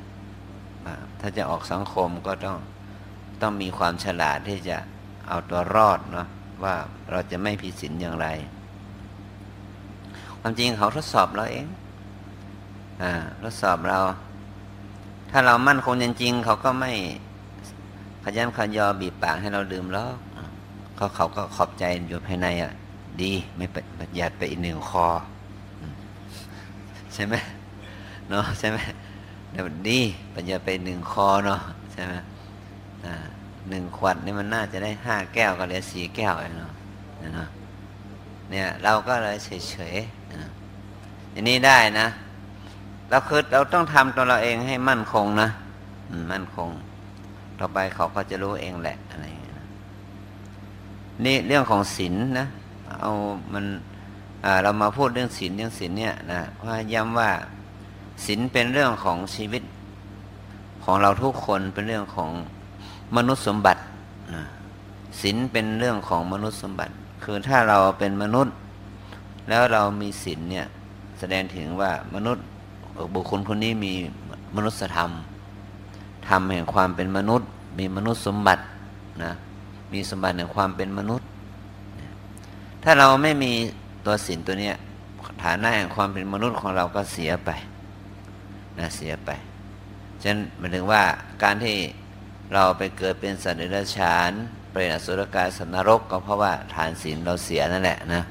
[1.21, 2.59] ถ้าจะออกสังคมก็ต้อง
[3.43, 4.77] ต้องมีความฉลาดที่จะ
[5.29, 6.29] เอาตัวรอดเนาะ
[6.65, 6.75] ว่า
[7.11, 8.27] เราจะไม่ผิดศีลอย่างไร
[10.41, 11.67] ความจริงเขาทดสอบเราเอง
[13.03, 13.05] อ
[13.43, 13.99] ทดสอบเรา
[15.33, 16.93] ถ้าเรามั่นคงจริงๆเขาก็ไม่
[18.25, 20.11] ขยันขยอบีบปากให้เราดื่มแล้ว
[20.97, 22.73] เขาเขาก็ขอบใจอยู่ภายในอะ
[23.23, 23.67] ดีไม่
[23.99, 25.07] ประหยัดไปอีกหนึ่งคอ
[27.15, 27.35] ใช่ไหม
[28.29, 28.79] เนาะใช่ไหม
[29.51, 30.01] เดี๋ยวดี
[30.35, 31.61] ปัญญาไปหนึ่งคอเนาะ
[31.93, 32.15] ใช่ไหม
[33.05, 33.15] อ่า
[33.69, 36.73] หนึ่งขวดนี่มันน่าจะได้ห้าแก้วก็เหลือสี่แก้วเนาะ
[37.35, 37.49] เนาะ
[38.51, 42.09] เนี่ยเราก็เลยเฉยๆอย่างนี้ได้นะ
[43.13, 45.49] เราคือเราต้องทำตัวเราเองให้มั่นคงนะ
[46.33, 46.69] มั่นคง
[47.59, 49.53] ต่อไปเขาก็จะรู้เองแหละอะไรอย่างนี้
[51.25, 52.47] นี่เรื่องของศีลนนะ
[53.01, 53.13] เอา
[53.53, 53.65] มัน
[54.63, 57.31] เรามาพูดเรื่องศีลเรื่องศีลเนี่ยนะว่าย้ำว่า
[58.25, 59.63] ศีลเป็นเรื่องของชีวิต
[60.85, 62.31] ของเราทุกคนเป็นเรื่องของ
[63.17, 63.83] มนุษย์สมบัติ
[65.21, 66.93] ศีลเป็นเรื่องของมนุษย์สมบัติ
[67.25, 68.55] คือถ้าเราเป็นมนุษย์
[69.49, 70.67] แล้วเรามีศีลเนี่ย
[71.19, 72.45] แสดงถึงว่ามนุษย์
[73.15, 73.93] บุคคลคนนี้มี
[74.57, 75.11] มนุษยธรรม
[76.29, 78.63] ธรรมแห่งความเป็นมนุษย์ มีมนุษย์สมบัติ
[79.23, 79.33] นะ
[79.93, 81.27] มีสมบัติแห่งความเป็นมนุษย์
[82.83, 83.53] ถ้าเราไม่มี
[84.07, 84.77] ตัวศีลตัวเนี้ย
[85.43, 87.51] ฐานะแห่งความเป็นมนุษย์ของเราก็เสียไป
[88.79, 89.31] นะเสียไป
[90.23, 91.03] ฉะนั้นหมายถึงว่า
[91.43, 91.77] การที่
[92.55, 94.31] เราไปเกิดเป็นสัตว์เดรัจฉาน
[94.71, 98.23] เป็นอสุรกายสันนรก ก็เพราะว่าฐานศีลเราเสียนั่นแหละนะ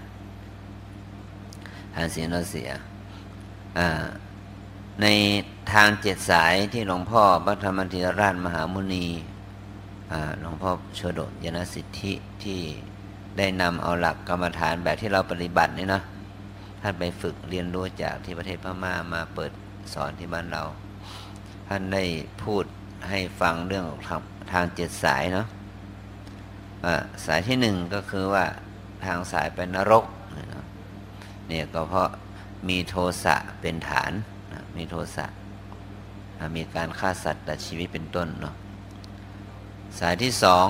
[1.95, 2.69] ฐานศีลเราเสีย
[3.77, 3.87] อ่า
[5.01, 5.07] ใน
[5.73, 9.07] ทางเจ็ดสายที่หลวงพ่อบัธรรมธิราชมหามุนี
[10.39, 12.59] หลวงพ่อชโดยนสิทธิที่
[13.37, 16.01] ได้นำเอาหลักกรรมฐานแบบที่เราปฏิบัตินี่นะ
[16.81, 19.51] ท่านไปฝึกเรียนรู้จากที่ประเทศพม่ามาเปิด
[19.93, 20.63] สอนที่บ้านเรา
[21.67, 22.03] ท่านได้
[22.43, 22.63] พูด
[23.09, 24.21] ให้ฟังเรื่องทาง
[24.51, 25.47] ทางเจ็ดสายเนาะ
[27.25, 28.45] สายที่หนึ่งก็คือว่า
[29.05, 30.05] ทางสายเป็นนรก
[31.47, 32.09] เนี่ยก็เพราะ
[32.69, 34.11] มีโทสะเป็นฐาน
[34.75, 35.25] มีโทสะ
[36.55, 38.55] มีการฆ่าสัตว์ตัดชีวิตเป็นต้นเนาะ
[39.99, 40.67] สายที่สอง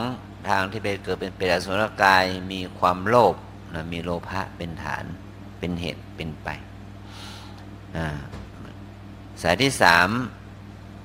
[0.50, 3.36] ทางที่ไปเกิดเป็นเปรตสุรกายมีความโลภ
[3.74, 5.04] นะมีโลภะเป็นฐาน
[5.60, 6.50] เป็นเหตุเป็นไป
[9.42, 10.10] สายที่สาม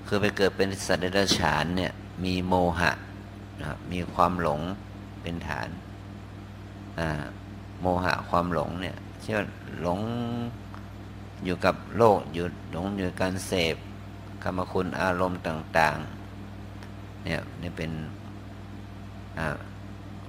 [0.06, 1.92] คือไปเกิดเป็นสัตว์เดรัจฉานเนี่ย
[2.24, 2.92] มีโมหะ
[3.62, 4.60] นะมีความหลง
[5.22, 5.68] เป็นฐาน
[7.80, 9.46] โมหะความหลงเนี่ยเช่น
[9.80, 10.00] หลง
[11.44, 13.76] อยู่กับโลกอยู่หลงอยู่การเสพ
[14.42, 15.96] กรรมคุณอารมณ์ต่าง
[16.60, 17.90] ๆ เนี่ยนี่เป็น
[19.38, 19.46] อ่า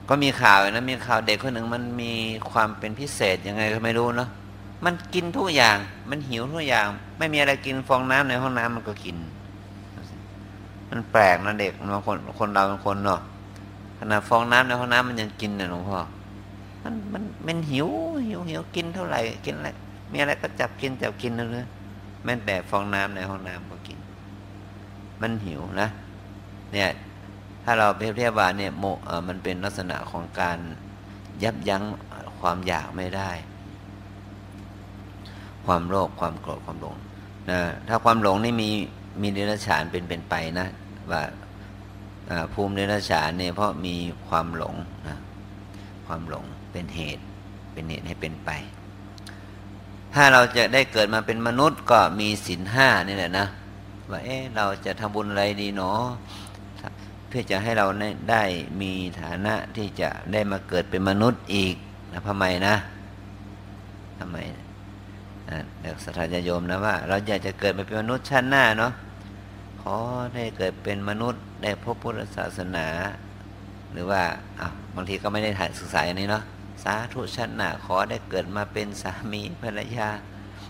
[0.09, 2.11] ก็มีข่าวนะมีข่าวเด็กคนหนึ่งมันมี
[2.51, 4.29] ความเป็นพิเศษยังไงก็ไม่รู้เนาะ
[4.85, 5.77] มันกินทุกอย่าง
[6.09, 6.87] มันหิวทุกอย่าง
[7.17, 9.17] ไม่มีอะไรกินฟองน้ำในห้องน้ำมันก็กิน
[10.89, 13.21] มันแปลกนะเด็กบางคนคนเราบางคนเนาะ
[13.97, 15.97] ขนาดฟองน้ำในห้องน้ำมันยังกินเนี่ยหลวงพ่อ
[16.83, 17.87] มันมันมันหิว
[18.27, 19.69] หิวหิวกินเท่าไหร่กินอะไร
[20.11, 21.65] มีอะไรก็จับกินจับกินนั่นเลย
[22.23, 23.97] แม้แต่ฟองน้ำในห้องน้ำก็กิน
[25.21, 25.89] มันหิวนะ
[26.73, 26.89] เนี่ย
[27.63, 30.57] ถ้าเราเปรียบเทียบว่าเนี่ยโมเออมันเป็นลักษณะของการ
[31.43, 31.83] ยับยั้ง
[32.39, 33.29] ความอยากไม่ได้
[35.65, 36.95] ความโลภความโกรธความหลง
[37.51, 38.69] นะถ้าความหลงนี่มี
[39.21, 40.67] มีเดรัจฉานเป็นเป็นไปนะ
[41.11, 41.21] ว่า
[42.53, 43.95] ภูมิเดรัจฉานเนี่ยเพราะมี
[44.27, 44.75] ความหลง
[45.07, 45.17] นะ
[46.07, 47.23] ความหลงเป็นเหตุ
[47.73, 48.49] เป็นเหตุให้เป็นไป
[50.13, 53.47] ถ้าเราจะได้เกิดมาเป็นมนุษย์ก็มีศีลห้านี่แหละนะ
[54.11, 56.03] ว่าเอ๊ะเราจะทำบุญอะไรดีเนาะ
[57.27, 57.87] เพื่อจะให้เรา
[58.31, 58.43] ได้
[58.81, 58.91] มี
[59.21, 61.75] ฐานะที่จะได้มาเกิดเป็นมนุษย์อีก
[62.11, 62.75] นะทำไมนะ
[64.19, 64.37] ทำไม
[65.81, 68.91] เด็กสัตยาโยมนะว่า เราอยากจะเกิดมาเป็นมนุษย์ชั้นหน้าเนาะ
[69.81, 69.95] ขอ
[70.33, 72.87] ได้เกิดเป็นมนุษย์ได้พบพุทธศาสนา
[73.93, 74.21] หรือว่า
[74.59, 80.09] อะบางทีก็ไม่ได้ถ่ายศึกษาอย่างนี้เนาะาธุชนะขอได้เกิดมาเป็นสามีภรรยา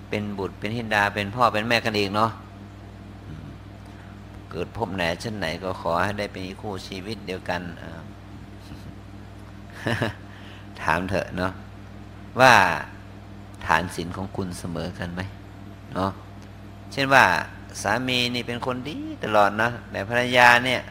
[0.09, 2.32] เป็นบุตรเป็นทิดาเป็นพ่อเป็นแม่กันอีกเนาะ
[4.51, 7.61] เกิดพบไหนชั้นไหนก็ขอให้ได้เป็นคู่ชีวิตเดียวกัน
[10.82, 11.51] ถามเถอะเนาะ
[12.39, 12.53] ว่า
[13.65, 15.22] ฐานศีลของคุณเสมอกันไหม
[15.93, 16.11] เนาะ
[16.91, 17.26] เช่นว่า
[17.82, 20.82] สามีนี่เป็นคนดีตลอดนะแต่ภรรยาเนี่ย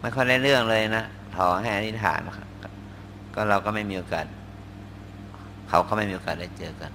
[0.00, 1.04] ไม่ค่อยได้เรื่องเลยนะ
[1.36, 2.20] ถอให้อธิษฐาน
[3.34, 4.26] ก็เราก็ไม่มีโอกาส
[5.68, 6.92] เขาก็ไม่มีโอกาสได้เจอกัน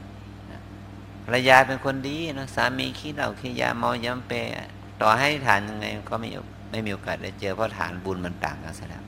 [1.26, 4.32] ภรรยาเป็นคนดีนะสามีขี้เหล้าขี้ยาเมาย้ำเป
[5.02, 6.30] ต่อให้ฐานยังไงก็ไม่
[6.72, 9.04] ไม่มีโอกาสได้เจอเพราะฐานบุญมันต่างกันซะแล้ว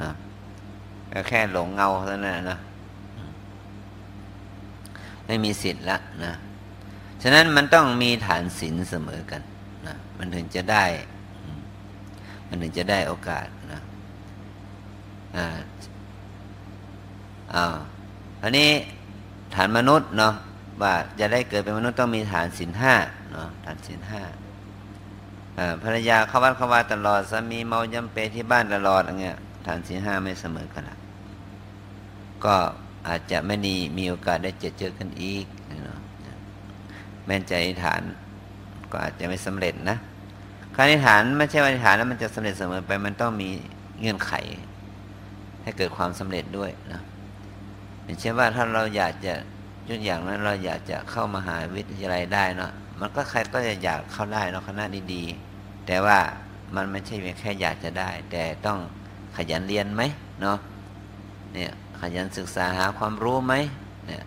[0.00, 0.10] นะ
[1.28, 2.58] แค่หลงเงาเท่านั้นนะ
[5.26, 6.32] ไม่มีสิทธิ์ละนะ
[7.22, 9.42] ฉะนั้นมันต้องมีฐานศีลเสมอกัน
[9.86, 10.84] นะมันถึงจะได้
[12.48, 13.80] มันถึงจะได้โอกาสนะ
[17.54, 17.66] อ่า
[18.42, 18.68] อันนี้
[19.54, 20.34] ฐานมนุษย์เนาะ
[20.82, 22.94] ว่าจะได้เกิดเป็นมนุษย์ต้องมีฐานศีลห้า
[23.32, 24.22] เนาะฐานศีลห้า
[25.82, 29.36] ภรรยาเข้าวัดเข้าว่าตลอดสามีเมาย้ำเปที่บ้านตลอดอย่างเงี้ย
[29.66, 30.98] ฐานศีลห้าไม่เสมอกันละ
[32.44, 32.54] ก็
[33.08, 35.46] อาจจะไม่มีมีโอกาสได้เจอเจอกันอีก
[35.84, 36.00] เนาะ
[37.26, 37.52] แม่นใจ
[37.84, 38.02] ฐาน
[38.90, 39.96] ก็อาจจะไม่สำเร็จนะ
[40.76, 43.48] การฐานไม่ใช่ว่าฐานแล้วมันจะสำเร็จเสมอไปมันต้องมี
[44.00, 44.32] เงื่อนไข
[45.62, 47.00] ให้เกิดความสำเร็จด้วยนะ
[48.04, 49.34] อย่างเช่นว่าถ้าเราอยากจะ
[49.88, 56.18] ยกอย่างนั้นเราอยากจะเข้ามาหาวิทยาลัยได้เนาะมันก็ใครก็จะอยากเข้าได้เนาะคณะดีๆ แต่ว่า
[56.76, 58.78] มันไม่ใช่เพียงแค่อยากจะได้ แต่ต้อง
[59.36, 60.02] ขยันเรียนไหม
[60.40, 60.58] เนาะ
[61.54, 63.54] เนี่ยขยันศึกษาหาความรู้ไหม
[64.06, 64.22] เนี่ย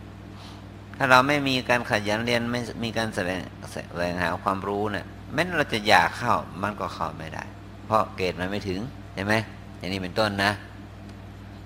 [0.97, 3.39] ถ้าเราไม่มีการขยันเรียนไม่มีการแสวง
[3.71, 7.43] แสวงหาความรู้เนี่ยแม้เราจะอยากเข้ามันก็เข้าไม่ได้
[7.85, 8.79] เพราะเกรดมันไม่ถึง
[9.13, 9.33] ใช่ไหม
[9.77, 10.51] อย่างนี้เป็นต้นนะ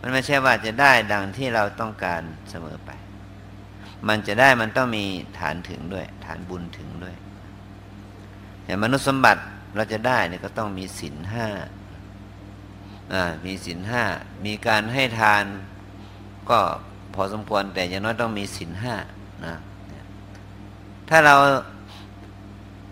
[0.02, 2.92] มันไม่ใช่ว่าจะได้ดังที่เราต้องการเสมอไป
[4.08, 5.06] มันจะได้มันต้องมี
[5.40, 7.16] ฐานถึงด้วย ฐานบุญถึงด้วย
[8.66, 9.42] อย่างมนุษย์สมบัติ
[9.76, 11.48] เราจะได้เนี่ยก็ต้องมีศีลห้า
[13.46, 14.04] มีศีลห้า
[14.46, 15.44] มีการให้ทาน
[16.50, 16.60] ก็
[17.16, 18.96] พอสมควรแต่อย่างน้อยต้องมีศีลห้า
[19.46, 19.56] นะ
[21.10, 21.36] ถ้าเรา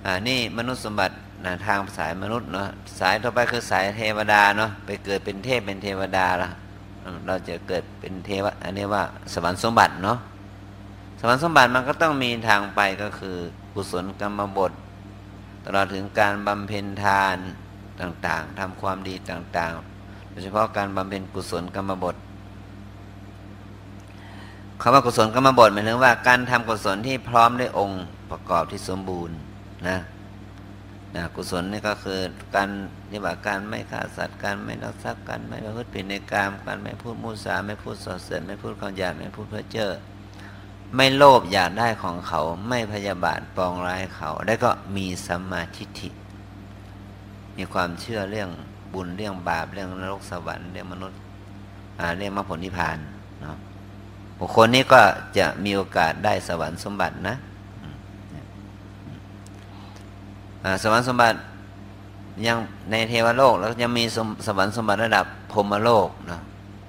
[0.05, 6.49] อ่านี่มนุษย์สมบัตินะทางสายมนุษย์เนาะสายต่อไปคือสายเทวดาเนาะไปเกิดเป็นเทพเป็นเทวดาละ
[7.27, 9.03] เราจะเกิดเป็นเทวะอันนี้ว่า
[9.33, 10.17] สวรรค์สมบัติเนาะ
[11.19, 13.37] สวรรค์สมบัติมันก็ต้องมีทางไปก็คือ
[13.73, 14.71] กุศลกรรมบท
[15.65, 17.37] ตลอดถึงการบำเพ็ญทาน
[18.01, 22.15] ต่างๆทำความดีต่างๆ โดยเฉพาะการบำเพ็ญกุศลกรรมบท
[24.81, 29.35] คำว่ากุศลกรรมบทหมายถึงว่าการทำกุศลที่พร้อมด้วยองค์ประกอบที่สมบูรณ์
[29.87, 29.97] นะ
[31.15, 32.19] นะกุศลนี่ก็คือ
[32.55, 32.69] การ
[33.11, 39.91] นี่ว่าการไม่ฆ่าสัตว์การไม่ลักทรัพย์การไม่ประพฤติผิดในกามการไม่พูดมุสาไม่พูดส่อเสียไม่พูดคำหยาบไม่พูดเพ้อเจ้อ
[40.95, 46.09] ไม่โลภอยากได้ของเขาไม่พยาบาทปองร้ายเขาแล้วก็มีสัมมาทิฏฐิ
[47.57, 48.49] มีความเชื่อเรื่อง
[48.93, 51.19] บุญเรื่องบาปเรื่องนรกสวรรค์เรื่องมนุษย์
[52.17, 52.97] เรื่องมรรคผลนิพพาน
[53.41, 53.57] เนาะ
[54.39, 55.01] บุคคลนี้ก็
[55.37, 57.35] จะมีโอกาสได้สวรรค์สมบัตินะ
[60.83, 61.39] สวรรค์สมบัติ
[62.47, 62.57] ยัง
[62.91, 64.03] ในเทวโลกแล้วยังมี
[64.47, 66.41] สวรรค์สมบัติระดับพรมโลกนะ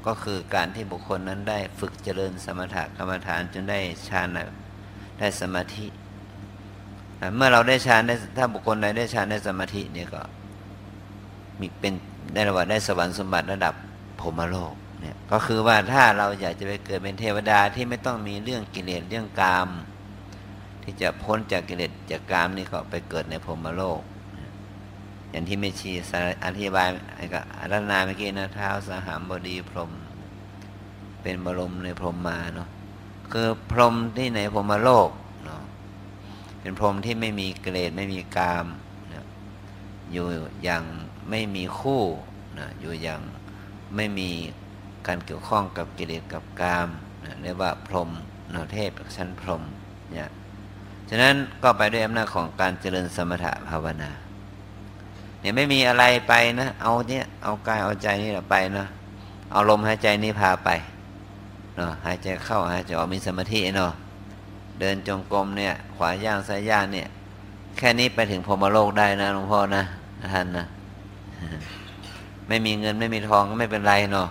[0.07, 4.29] ก็คือการที่บุคคลนั้นได้ฝึกเจริญสมถะกรรมฐานจนได้ฌาน
[5.19, 5.87] ได้สมาธิ
[7.35, 10.23] เมื่อเราได้ฌานได้ถ้าบุคคลใดได้ฌานได้สมาธิเนี่ยก็
[11.61, 11.95] มีเป็น
[12.35, 13.75] ได้ระดับได้สวรรค์สมบัติระดับ
[14.21, 19.69] พรมโลกเนี่ยก็คือว่าถ้าเราอยากจะไปเกิดเป็นเทวดาที่ไม่ต้องมีเรื่องกิเลสเรื่องกาม
[20.83, 24.01] ที่จะพ้นจากกิเลสจากกามนี่ก็ไปเกิดในพรหมโลก
[25.31, 25.93] อย่างที่ไม่ชี
[26.45, 26.89] อธิบาย
[27.33, 29.91] กับอารันาเมื่อกี้นะเท้าสหามบดีพรหม
[31.23, 32.69] เป็นบรมในพรหมมาเนาะ
[33.33, 35.11] คือพรหมที่ในพรหมโลก
[35.45, 35.63] เนาะ
[36.61, 38.67] เป็นพรหมที่ไม่มีเกิเลสไม่มีกาม
[39.13, 39.27] นะ
[40.13, 40.27] อยู่
[40.63, 40.83] อย่าง
[41.31, 42.03] ไม่มีคู่
[42.59, 43.21] นะอยู่อย่าง
[43.97, 44.31] ไม่มี
[45.07, 46.89] การเกี่ยวข้องกับกิเลสกับกาม
[47.25, 48.11] นะเรียกว่าพรหม
[48.55, 49.63] นาเทพชั้นพรหม
[50.11, 50.29] เนี่ย
[51.13, 54.11] ฉะนั้นก็ไปด้วยอำนาจของการเจริญสมถะภาวนา
[55.41, 58.87] เนี่ยไม่มีอะไรไปนะ เอาเนี่ยเอากายเอาใจนี่ไปนะ
[59.53, 60.71] เอาลมหายใจนี่พาไป
[61.77, 63.93] เนาะหายใจเข้าหายใจออกมีสมาธิเนาะ
[64.81, 67.09] เดินจงกรมเนี่ย ขวาย่างซ้ายย่างเนี่ย
[67.79, 69.83] แค่นี้ไปถึงพรมโลกได้นะหลวงพ่อนะ
[70.35, 70.67] ท่านนะ
[72.49, 74.29] ไม่มีเงินไม่มีทองก็ไม่เป็นไรเนาะ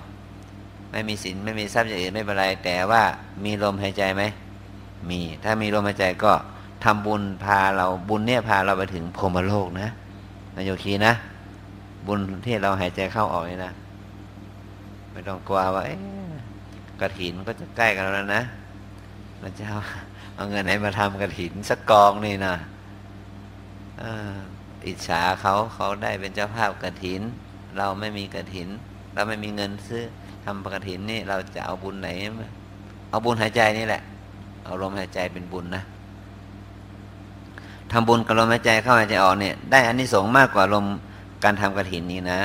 [0.92, 3.02] ไม่มีสินไม่มีทรัพย์อย่างอื่นไม่เป็นไร แต่ว่า
[3.44, 4.24] มีลมหายใจไหม
[5.10, 6.34] มี ถ้ามีลมหายใจก็
[6.84, 9.90] ทำบุญพาเราบุญเนี่ยพาเราไปถึงพรหมโลกนะ
[10.56, 11.14] นายโยคีนะ
[12.08, 13.74] บุญที่เราหายใจเข้าออกนี่นะ
[15.12, 15.84] ไม่ต้องกลัวว่า
[17.02, 18.44] กระถินก็จะใกล้กันแล้วนะ
[19.40, 19.80] เราจะเอา
[20.36, 22.54] เอาเงินไหนมาทำกระถินสักกองนี่นะ
[24.86, 27.22] อิจฉาเขาเขาได้เป็นเจ้าภาพกระถิน
[27.78, 28.70] เราไม่มีกระถิน
[29.14, 30.04] เราไม่มีเงินซื้อ
[30.46, 32.10] ทำกระถินนี่เราจะเอาบุญไหน
[33.10, 34.02] เอาบุญหายใจนี่แหละ
[34.64, 35.84] เอาลมหายใจเป็นบุญนะ
[37.92, 40.86] ทำบุญกับลมหายใจเข้าหายใจออกเนี่ย ได้อันนี้สงมากกว่าลม
[41.44, 42.40] การทำกระถินนี้นะ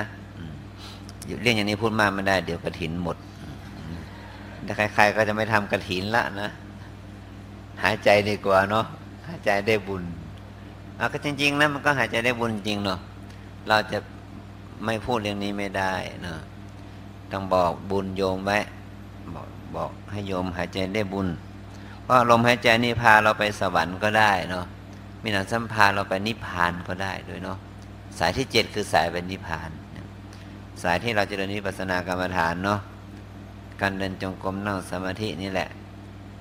[1.42, 3.16] เรื่องอย่างนี้พูดมากไม่ได้ เดี๋ยวกระถินหมด
[4.64, 6.50] แต่ใครๆก็จะไม่ทำกระถินละนะ
[7.82, 8.86] หายใจดีกว่าเนาะ
[9.26, 10.02] หายใจได้บุญ
[10.96, 12.98] เอาก็จริงๆนะมันก็หายใจได้บุญจริงเนาะ
[13.68, 13.98] เราจะ
[14.84, 15.92] ไม่พูดเรื่องนี้ไม่ได้
[16.22, 16.38] เนาะ
[17.32, 18.58] ต้องบอกบุญโยมไว้
[19.34, 21.28] บอกบอกให้โยมหายใจได้บุญ
[22.02, 24.64] เพราะลมหายใจนี่พาเราไปสวรรค์ก็ได้เนาะ
[25.24, 27.58] มีหนังสัมพานเราไปนิพพานก็ได้ด้วยเนาะ
[28.18, 29.70] สายที่เจ็ดคือสายเป็นนิพพาน
[30.82, 32.80] สายที่เราจะเดินวิปัสสนากรรมฐานเนาะ
[33.80, 35.68] การเดินจงกรมนั่งสมาธินี่แหละ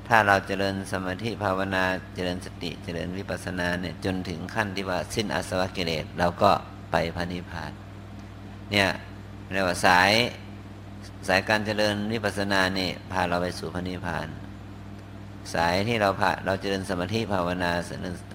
[0.07, 1.83] ถ้าเราเจริญสมาธิภาวนา
[2.15, 6.51] เจริญสติเจริญวิปัสสนาเนี่ยจนถึงขั้นที่ว่าสิ้นอาสวะกิเลสเราก็
[6.91, 7.71] ไปพระนิพพาน
[8.71, 8.89] เนี่ย
[9.51, 10.11] เรียกว่าสาย
[11.27, 14.27] สายการเจริญวิปัสสนาเนี่ยพาเราไปสู่พระนิพพาน
[15.53, 17.71] สายที่เราพาเราเจริญสมาธิภาวนา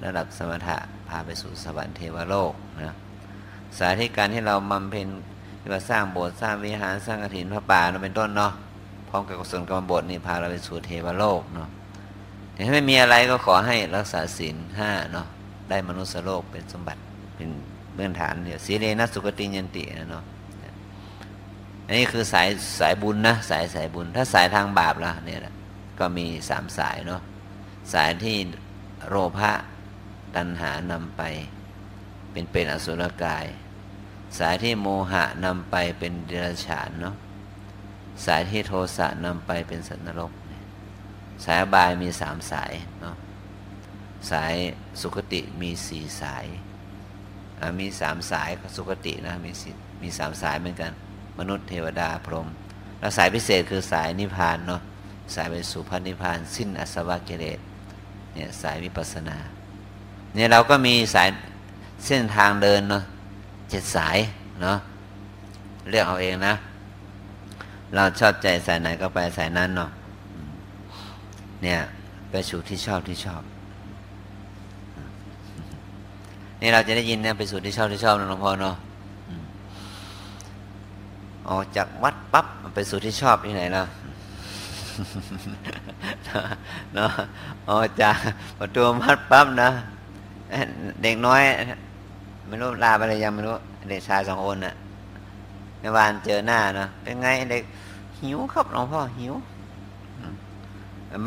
[0.07, 0.77] ระดับสมถะ
[1.09, 2.53] พาไปสู่สวรรค์เทวโลก
[2.83, 2.95] นะ
[3.79, 5.09] สายที่การที่เราบำเพ็ญ
[5.61, 8.53] ที่ว่าสร้างโบสถ์สร้างวิหารสร้างกฐินพระป่าเราเป็นต้นเนาะ
[9.09, 11.69] พร้อมกับกุศลกรรมบทนี่พาเราไปสู่เทวโลกเนาะ
[12.53, 15.27] แต่ถ้าไม่มีอะไรก็ขอให้รักษาศีลห้าเนาะ
[15.71, 17.01] ได้มนุษยโลกเป็นสมบัติ
[17.37, 17.49] เป็น
[17.95, 20.25] เบื้องฐานเดียวสีเลนะสุกติยันตินะเนาะ
[21.87, 22.49] อันนี้คือสาย
[22.81, 25.55] สายบุญนะสายสายบุญ ถ้าสายทางบาปละเนี่ยละ
[25.99, 27.23] ก็มีสามสายเนาะ
[27.93, 28.39] สายที่
[29.09, 29.53] โลภะ
[30.37, 31.23] ตัณหานำไป
[32.33, 33.47] เป็นเป็นอสุรกาย
[34.39, 37.17] สายที่โมหะนำไปเป็นเดรัจฉานเนาะ
[38.27, 40.33] สายที่โทสะนำไปเป็นสัตว์นรก
[41.45, 43.17] สายบายมีสามสายเนาะ
[44.31, 44.55] สาย
[45.01, 46.47] สุคติมีสี่สาย
[47.81, 49.51] มีสามสายสุคตินะมี
[50.03, 50.93] มีสามสายเหมือนกัน
[51.39, 52.49] มนุษย์เทวดาพรหม
[52.99, 54.83] แล้วสายพิเศษคือสายนิพพานเนาะ
[55.35, 57.59] สายไปสู่พระนิพพานสิ้นอสวะกิเลส
[58.35, 59.39] เนี่ยสายวิปัสสนา
[60.35, 61.29] เนี่ยเราก็มีสาย
[62.07, 63.03] เส้นทางเดินเนาะ
[63.71, 64.19] เจ็ดสาย
[64.63, 64.79] เนาะ
[65.89, 66.55] เลือกเอาเองนะ
[67.95, 69.91] เราชอบใจสายไหนก็ไปสายนั้นเนาะ
[71.63, 71.79] เนี่ย
[72.31, 73.43] ไปสู่ที่ชอบที่ชอบ
[76.61, 78.77] นี่เราจะได้ยินเนี่ยไปสู่ที่ชอบที่ชอบนะหลวงพ่อเนาะ
[81.51, 83.85] ออกจากวัดปั๊บไปสู่ที่ชอบที่ไหนล่ะ
[86.95, 87.11] เนาะ
[87.71, 88.17] ออกจาก
[88.59, 89.71] ประตูวัดปั๊บนะ
[91.03, 91.43] เด็กน้อย
[92.47, 93.55] ไม่รู้ลาไปอะไรยังไม่รู้
[93.89, 94.75] เด็กชายสองคนน่ะ
[95.81, 97.63] ในวานเจอหน้าเนาะเป็นไงเด็ก
[98.21, 99.35] หิวครับหลวงพ่อหิว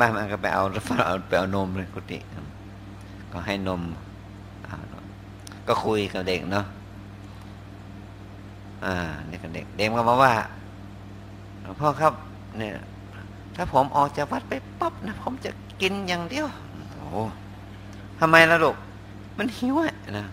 [0.02, 0.62] ้านมันก็ไปเอา
[1.06, 2.18] เอาไปเอานมเลยกุฏิ
[3.32, 3.82] ก็ให้นม
[5.68, 6.66] ก็คุยกับเด็กเนาะ
[8.84, 8.94] อ่า
[9.30, 10.32] นี่กับเด็กเด็กก็มาว่า
[11.62, 12.12] หลวงพ่อครับ
[12.58, 12.72] เนี่ย
[13.56, 15.50] ถ้าผมออกจากวัดไปปั๊บนะผมจะ
[15.80, 16.46] กินอย่างเดียว
[16.96, 17.22] โอ้
[18.18, 18.76] ทำไมล่ะลูก
[19.38, 20.26] มันหิวอะนะ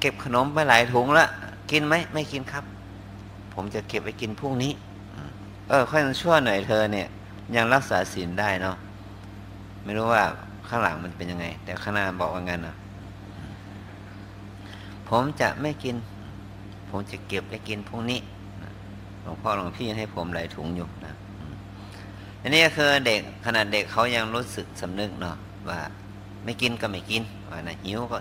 [0.00, 1.26] เก็บขนมไปหลายถุงละ
[1.70, 2.64] กินไหมไม่กินครับ
[3.54, 4.72] ผมจะเก็บไปกินพรุ่งนี้
[5.68, 7.06] เออ ค่อยชั่วหน่อยเธอเนี่ย
[7.56, 8.76] ยังรักษาศีลได้เนาะ
[9.84, 10.24] ไม่รู้ว่า
[10.68, 12.74] ข้างหลังมันเป็นยังไง แต่ข้างหน้าบอกว่างั้นนะ
[15.08, 15.96] ผมจะไม่กิน
[16.90, 18.20] ผมจะเก็บไปกินพรุ่งนี้
[19.22, 21.14] หลวงพ่อหลวงพี่ให้ผมหลายถุงอยู่นะ
[22.42, 25.36] อันนี้คือเด็กขนาดเด็กเขายังรู้สึกสำนึกเนาะ
[25.68, 25.80] ว่า
[26.44, 28.18] ไม่กินก็ไม่กินว่านะหิวก็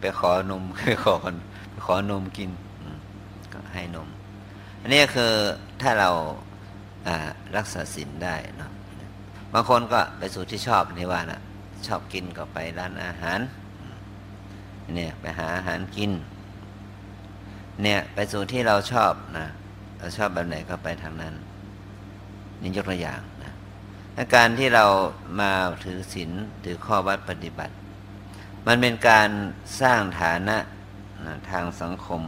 [0.00, 1.14] ไปขอนมไปขอ
[1.70, 2.50] ไปขอนมกิน
[3.52, 4.08] ก็ให้นม
[4.82, 5.32] อันนี้คือ
[5.82, 6.10] ถ้าเรา
[7.56, 8.72] รักษาศีลได้เนาะ
[9.52, 11.40] บางคนก็ไปสู่ที่ชอบนี่ว่านะ
[11.86, 13.40] ชอบกินก็ไปร้านอาหาร
[14.94, 16.10] เนี่ยไปหาอาหารกิน
[17.82, 19.46] เนี่ยไปสู่ที่เราชอบนะ
[19.98, 21.34] เราชอบแบบไหนก็ไปทางนั้น
[22.62, 23.20] นี่ยกตัวอย่าง
[24.16, 24.86] นะการที่เรา
[25.40, 25.50] มา
[25.84, 26.30] ถือศีล
[26.64, 27.74] ถือข้อวัดปฏิบัติ
[28.66, 29.28] มันเป็นการ
[29.80, 30.56] สร้างฐานะ
[31.26, 32.22] นะทางสังคม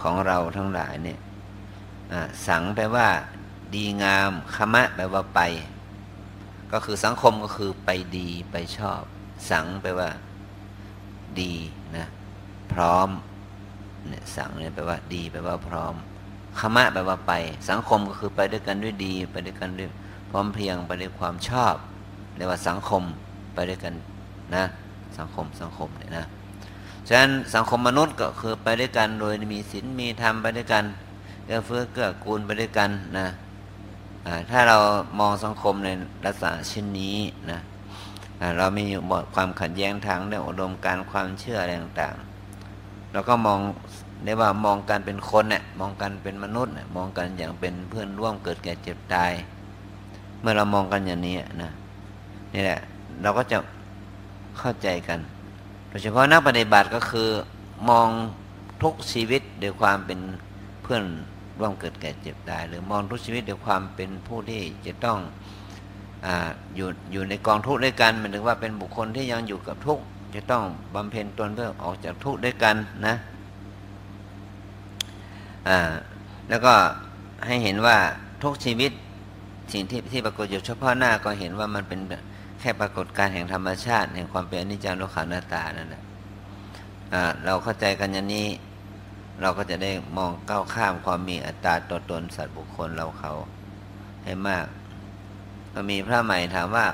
[0.00, 1.18] ของเราทั้งหลายเนี่ย
[2.46, 3.08] สังแปลว่า
[3.74, 5.40] ดีงามคมะแปลว่าไป
[6.72, 9.02] ก็คือสังคมก็คือไปดีไปชอบ
[9.50, 10.10] สังแปลว่า
[11.40, 11.54] ดี
[11.96, 12.06] นะ
[12.72, 13.08] พร้อม
[14.08, 15.94] เนี่ยสังเนี่ยแปลว่า ดีแปลว่าพร้อม
[16.58, 17.32] คมะแปลว่าไป
[17.68, 19.90] สังคมก็คือไปด้วยกันด้วยดี ไปด้วยกันด้วย
[20.32, 21.74] พร้อมเพียงไปด้วยความชอบ
[22.36, 23.02] เรียกว่าสังคม
[23.54, 23.94] ไปด้วยกัน
[24.54, 24.64] นะ
[25.18, 26.24] สังคมสังคมเนี่ยนะ
[27.08, 30.84] ฉะนั้นสังคมมนุษย์ก็คือไปด้วยกันโดยมีศีลมีธรรมไปด้วยกัน
[31.46, 33.26] เอื้อเฟื้อเกื้อกูลไปด้วยกันนะ
[34.50, 34.76] ถ้าเรา
[35.18, 35.88] มองสังคมใน
[36.24, 37.16] ลักษณะเช่นนี้
[37.50, 37.58] นะ
[38.58, 38.84] เรามี
[39.34, 43.60] ความขัดแย้งทางเรื่องอุดมการความเชื่ออะไรต่างๆเราก็มอง
[44.24, 49.32] ได้ว่ามองกันเป็นคนเนี่ยมองกันเป็นมนุษย์เนี่ยมองกันอย่างเป็นเพื่อนร่วมเกิดแก่เจ็บตาย
[50.42, 51.70] เมื่อเรามองกันอย่างนี้นะ
[52.54, 52.80] นี่แหละ
[53.22, 53.58] เราก็จะ
[54.58, 55.18] เข้าใจกัน
[55.88, 57.28] โดยเฉพาะนักปฏิบัติก็คือ
[57.88, 58.08] มอง
[58.82, 60.20] ทุกชีวิตด้วยความเป็น
[60.82, 61.04] เพื่อน
[61.58, 65.18] ร่วมเกิดแก่เจ็บตาย หรือมองทุกชีวิตด้วยความเป็นผู้ที่จะต้อง
[66.76, 70.02] อยู่อยู่ในกองทุกข์ด้วยกันหมายถึงว่าเป็นบุคคลที่ยังอยู่กับทุกข์
[70.34, 70.64] จะต้อง
[70.94, 72.76] บำเพ็ญตนเพื่อออกจากทุกข์ด้วยกัน
[73.06, 73.14] นะ
[75.68, 75.78] อ่า
[76.48, 76.74] แล้วก็
[77.46, 77.96] ให้เห็นว่า
[78.42, 78.92] ทุกชีวิต
[79.72, 82.00] สิ่งที่ที่ปรากฏอยู่เฉพาะหน้าก็เห็นว่ามันเป็น
[82.60, 86.02] แค่ปรากฏการแห่งธรรมชาติ แห่งความเป็นอนิจจังทุกขังหน้าตานั่นแหละ
[87.44, 88.48] เราเข้าใจกันอย่างนี้
[89.40, 93.32] เราก็จะได้มองก้าวข้ามความมีอัตตาตัวตนสัตว์บุคคลเราเขา
[94.24, 94.64] ให้มาก
[95.72, 96.86] ก็มีพระใหม่ถามว่า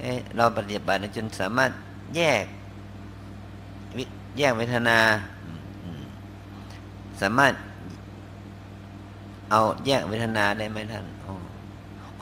[0.00, 0.04] เอ
[0.36, 1.70] เราปฏิบัติจนสามารถ
[2.16, 2.44] แยก
[4.38, 4.98] แยกเวทนา
[7.22, 7.52] สามารถ
[9.50, 11.04] เอาแยกเวทนาได้ไหมท่าน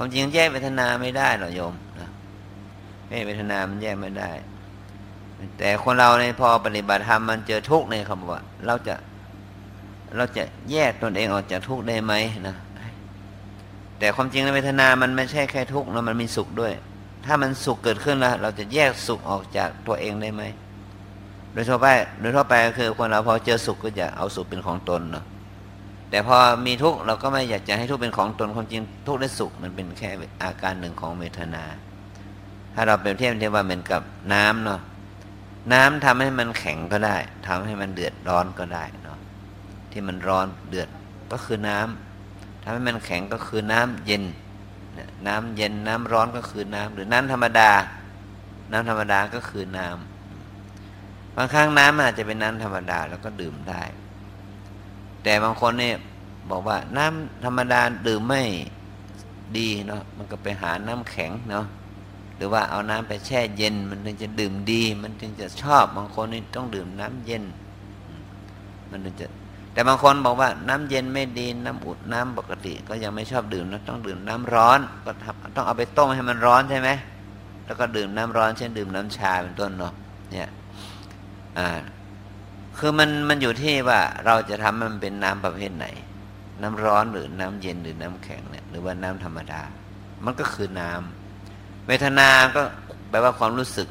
[0.03, 2.09] ความจริงแยกเวทนาไม่ได้หรอกโยมนะ
[3.09, 4.31] ไม่เวทนามันแยกไม่ได้
[5.59, 8.95] แต่คนเราในพอปฏิบัติธรรมมันเจอทุกข์ในคำว่า เราจะ
[10.17, 12.13] เราจะแยกตนเองออกจากทุกข์ได้ไหม
[12.47, 12.57] นะ
[13.99, 16.73] แต่ความจริงในเวทนามันไม่ใช่แค่ทุกข์นะมันมีสุขด้วย
[17.25, 20.43] ถ้ามันสุขเกิดขึ้นแล้วเราจะแยกสุขออกจากตัวเองได้ไหม
[21.53, 21.87] โดยทั่วไป
[22.21, 25.25] โดยทั่วไปก็คือคนเราพอเจอสุขก็จะเอาสุขเป็นของตนเนาะ
[26.11, 26.37] แต่พอ
[26.67, 30.11] มีทุกข์เราก็ไม่อยากจะให้ทุกข์เป็นของตนความจริงทุกข์และสุขมันเป็นแค่
[30.43, 31.65] อาการหนึ่งของเวทนา
[32.75, 34.01] ถ้าเราเปรียบเทียบเทียบว่าเหมือนกับ
[34.35, 34.81] น้ำเนาะ
[35.73, 39.19] น้ำทำให้มันแข็งก็ได้ทำให้มันเดือดร้อนก็ได้เนาะ
[39.91, 40.89] ที่มันร้อนเดือด
[41.33, 44.25] ก็คือน้ำทำให้มันแข็งก็คือน้ำเย็น
[45.27, 47.71] น้ำเย็นน้ำร้อนก็คือน้ำหรือน้ำธรรมดา
[48.73, 53.83] น้ำธรรมดาก็คือน้ำบางครั้งน้ำอาจจะเป็นน้ำธรรมดาแล้วก็ดื่มได้
[55.23, 55.97] แต่บางคนเนี่ย
[56.51, 58.43] บอกว่าน้ำธรรมดาดื่มไม่
[59.59, 61.67] ดีเนาะมันก็ไปหาน้ำแข็งเนาะ
[62.37, 67.45] หรือว่าเอาน้ำไปแช่เย็น มันถึงจะดื่มดี มันถึงจะชอบบางคนนี่ต้องดื่มน้ำเย็น
[68.91, 69.27] มันถึงจะ
[69.73, 75.11] แต่บางคนบอกว่าน้ำเย็นไม่ดีน้ำอุ่นน้ำปกติ ก็ยังไม่ชอบดื่มนะต้องดื่มน้ำร้อน ก็
[75.57, 76.89] ต้องเอาไปต้มให้มันร้อนใช่ไหม
[77.67, 79.93] แล้วก็ดื่มน้ำร้อน เช่นดื่มน้ำชาเป็นต้นเนาะ
[80.33, 80.49] เนี่ย
[81.59, 81.69] อ่า
[82.79, 85.87] คือมันมันอยู่ที่ว่าเราจะทำมันเป็นน้ำประเภทไหน
[86.63, 89.63] น้ำร้อนหรือน้ำเย็นหรือน้ำแข็งเนี่ยหรือว่าน้ำธรรมดา
[90.25, 92.63] มันก็คือน้ำเวทนาก็
[93.11, 93.89] แปลว่าความรู้สึก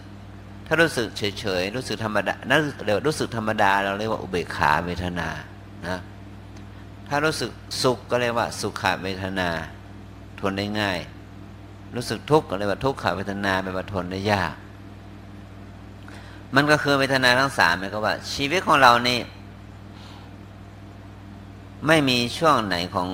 [0.68, 5.30] ถ้ารู้สึกเฉยๆรู้สึกธรรมดานั่นเดี๋ยวรู้สึกธรรมดา เราเรียกว่าอุเบกขาเวทนา
[5.88, 6.00] นะ
[7.08, 7.52] ถ้ารู้สึก
[7.84, 9.50] สุขก็เรียกว่า สุขเวทนา
[10.40, 11.00] ทนได้ง่าย
[11.96, 14.54] รู้สึกทุกข์ก็เรียกว่าทุกขเวทนาแปลว่าทนได้ยาก
[16.56, 19.20] มันก็คือเวทนาทั้งสามหมายความว่า ชีวิตของเรานี่
[21.88, 23.08] ไม่มีช่วงไหนของ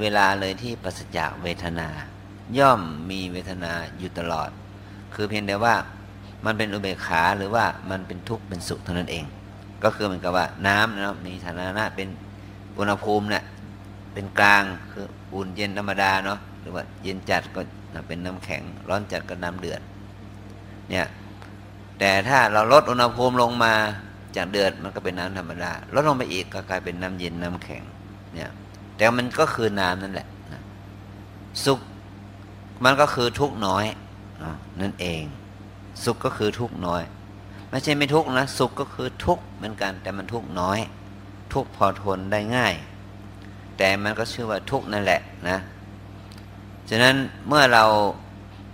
[0.00, 1.88] เวลาเลยที่ปราศจากเวทนา
[2.58, 2.80] ย่อม
[3.10, 4.50] มีเวทนาอยู่ตลอด
[5.14, 5.74] คือเพียงแต่ว่า
[6.44, 9.24] มันเป็นอุเบกขาหรือว่ามันเป็นทุกข์เป็นสุขเท่านั้นเอง
[9.84, 12.08] ก็คือเหมือนกับว่าน้ำนะมีฐานะเป็น
[12.78, 13.44] อุณหภูมิเนะี่ย
[14.12, 14.62] เป็นกลาง
[14.92, 17.60] คืออุ่นเย็นธรรมดาเนาะหรือว่าเย็นจัดก็
[18.06, 19.80] เป็นน้ำแข็ง ร้อนจัดก็น้ำเดือด
[20.90, 21.06] เนี่ย
[22.04, 23.74] แต่ถ้าเราลดอุณหภูมิลงมา
[24.36, 27.82] จากเดือดมันก็เป็นน้ำธรรมดาลดลงไปอีกก็กลายเป็นน้ำเย็นน้ำแข็ง
[28.34, 28.50] เนี่ย
[28.96, 30.28] แต่มันก็คือน้ำนั่นแหละ
[31.64, 31.80] สุข
[32.84, 33.84] มันก็คือทุกน้อย
[34.80, 35.22] นั่นเอง
[36.04, 37.02] สุขก็คือทุกน้อย
[37.70, 40.78] ไม่ใช่ไม่ทุกนะสุขก็คือทุกเหมือนกันแต่มันทุกน้อย
[41.52, 42.74] ทุกพอทนได้ง่าย
[43.78, 45.58] แต่มันก็ชื่อว่าทุกนั่นแหละนะ
[46.90, 47.14] ฉะนั้น
[47.48, 47.84] เมื่อเรา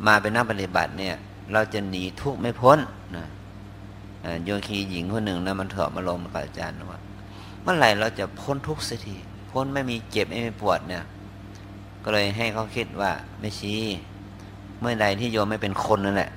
[0.07, 1.16] มาเป็นนักปฏิบัติเนี่ย
[1.53, 2.81] เราจะหนีทุกไม่พ้น
[4.45, 7.01] โยคีหญิงคนหนึ่งนะมันเถอะมาลงกับอาจารย์ว่า
[7.62, 9.16] เมื่อไหร่เราจะพ้นทุกข์สักที
[9.51, 11.05] พ้นไม่มีเจ็บไม่มีปวดเนี่ย
[12.03, 13.11] ก็เลยให้เขาคิดว่า
[13.41, 13.81] ไม่ชี้
[14.81, 16.31] เมื่อใดที่โยมไม่เป็นคนนั่นแหละ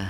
[0.00, 0.08] นะ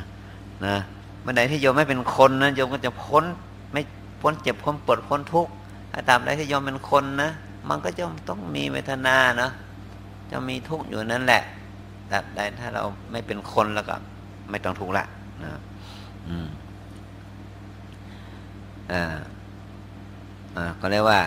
[0.67, 0.77] นะ
[1.23, 3.25] เมื่อใดที่โยมไม่เป็นคนนะโยมก็จะพ้น
[3.73, 3.83] ไม่
[4.21, 5.53] พ้นเจ็บพ้นปวดพ้นทุกข์
[5.93, 7.31] ถ้าตามใดที่โยมเป็นคนนะ
[7.69, 9.51] มันก็จะต้องมีเวทนาเนาะ
[10.31, 11.43] จะมีทุกข์อยู่นั่นแหละ
[12.09, 12.83] แต่ใดถ้าเรา
[13.13, 13.95] ไม่เป็นคนแล้วก็
[14.51, 15.05] ไม่ต้องทุกข์ละ
[15.43, 15.51] นะ
[16.29, 16.49] อืม
[18.93, 19.03] อ่า
[20.57, 21.21] อ่าก็เรียกว่า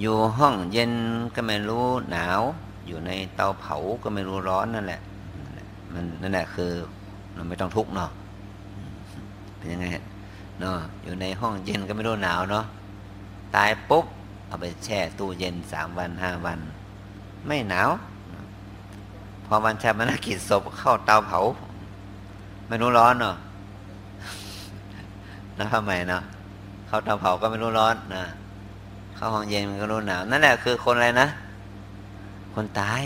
[0.00, 0.92] อยู่ห้องเย็น
[1.34, 2.40] ก็ไม่รู้หนาว
[2.86, 5.00] อยู่ในเตาเผาก็ไม่รู้ร้อนนั่นแหละ
[5.92, 6.70] มันนั่นแหละคือ
[7.34, 8.10] เราไม่ต้องทุกข์เนาะ
[9.56, 9.86] เป็นยังไง
[10.60, 12.64] เนาะอยู่ในห้องเย็นก็ไม่รู้หนาวเนาะ
[13.54, 14.06] ตายปุ๊บ
[14.46, 16.58] เอาไปแช่ตู้เย็นสามวันห้าวัน
[17.46, 17.90] ไม่หนาว
[19.46, 21.40] พอวันชาปนกิจศพเข้าเตาเผา
[22.66, 23.36] ไม่รู้ร้อนเนาะ
[25.58, 26.22] นะทำไมเนาะ
[26.86, 28.24] เข้าเตาเผาก็ไม่รู้ร้อนนะ
[29.16, 31.28] เข้าห้องเย็นมันก็รู้หนาวนั่นแหละคือคนอะไรนะ
[32.54, 33.02] คนตาย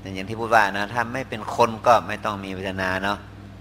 [0.00, 3.18] แต่อย่างที่พูดว่านะถ้าไม่เป็นคนก็ไม่ต้องมีเวทนาเนาะ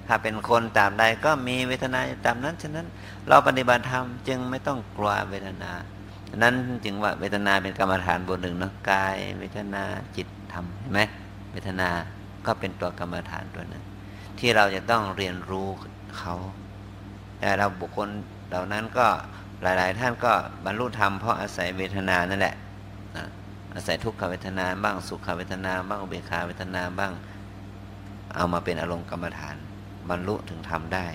[0.08, 2.88] ถ้าเป็นคนตามใดก็มีเวทนาตามนั้น ฉะนั้น
[3.28, 5.72] เราปฏิบัติธรรมจึงไม่ต้องกลัวเวทนา
[6.30, 6.54] ฉะนั้น
[6.86, 9.84] จึงว่าเวทนาเป็นกรรมฐานบทหนึ่งเนาะกายเวทนา
[10.16, 11.02] จิตธรรมเห็นไหม
[11.52, 11.90] เวทนา
[12.46, 13.84] ก็เป็นตัวกรรมฐานตัวหนึ่ง
[14.40, 15.68] ที่เราจะต้องเรียนรู้
[16.18, 16.36] เขา
[17.58, 18.10] เราบุคคล
[18.50, 19.08] เหล่านั้นก็
[19.62, 20.34] หลาย ๆ ท่านก็
[20.66, 22.56] บรรลุธรรมเพราะอาศัยเวทนานั่นแหละ
[23.76, 27.12] อาศัยทุกขเวทนาบ้างสุขเวทนาบ้างอุเบกขาเวทนาบ้าง
[28.36, 29.56] เอามาเป็นอารมณ์กรรมฐาน
[30.10, 31.08] บรรลุถึงทำได้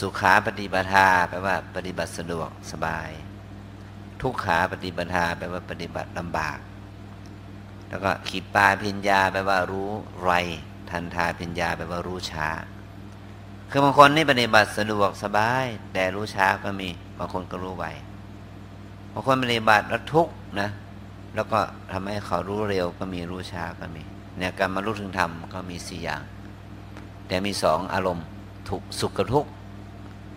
[0.00, 0.88] สุขาปฏิบัติ
[1.28, 3.10] แปลว่าปฏิบัติสะดวกสบาย
[4.22, 6.58] ทุกขาปฏิบัติแปลว่าปฏิบัติลำบาก
[7.88, 9.90] แล้วก็ขีปาพิญญาแปลว่ารู้
[10.22, 10.30] ไร
[10.90, 12.48] ทันทาพิญญาแปลว่ารู้ช้า
[13.76, 17.84] คือบางคนนี่ปฏิบัติสะดวกสบาย แต่รู้ช้าก็มี บางคนก็รู้ไว
[19.12, 20.28] บางคนปฏิบัติแล้วทุก
[20.60, 20.68] นะ
[21.34, 21.58] แล้วก็
[21.92, 24.02] ทำให้เขารู้เร็วก็มีรู้ช้าก็มี
[24.38, 26.22] เนี่ยการมารู้ถึงธรรมก็มีสี่อย่าง
[27.28, 28.26] แต่มีสองอารมณ์
[28.68, 29.50] ทุกสุขกับทุกข์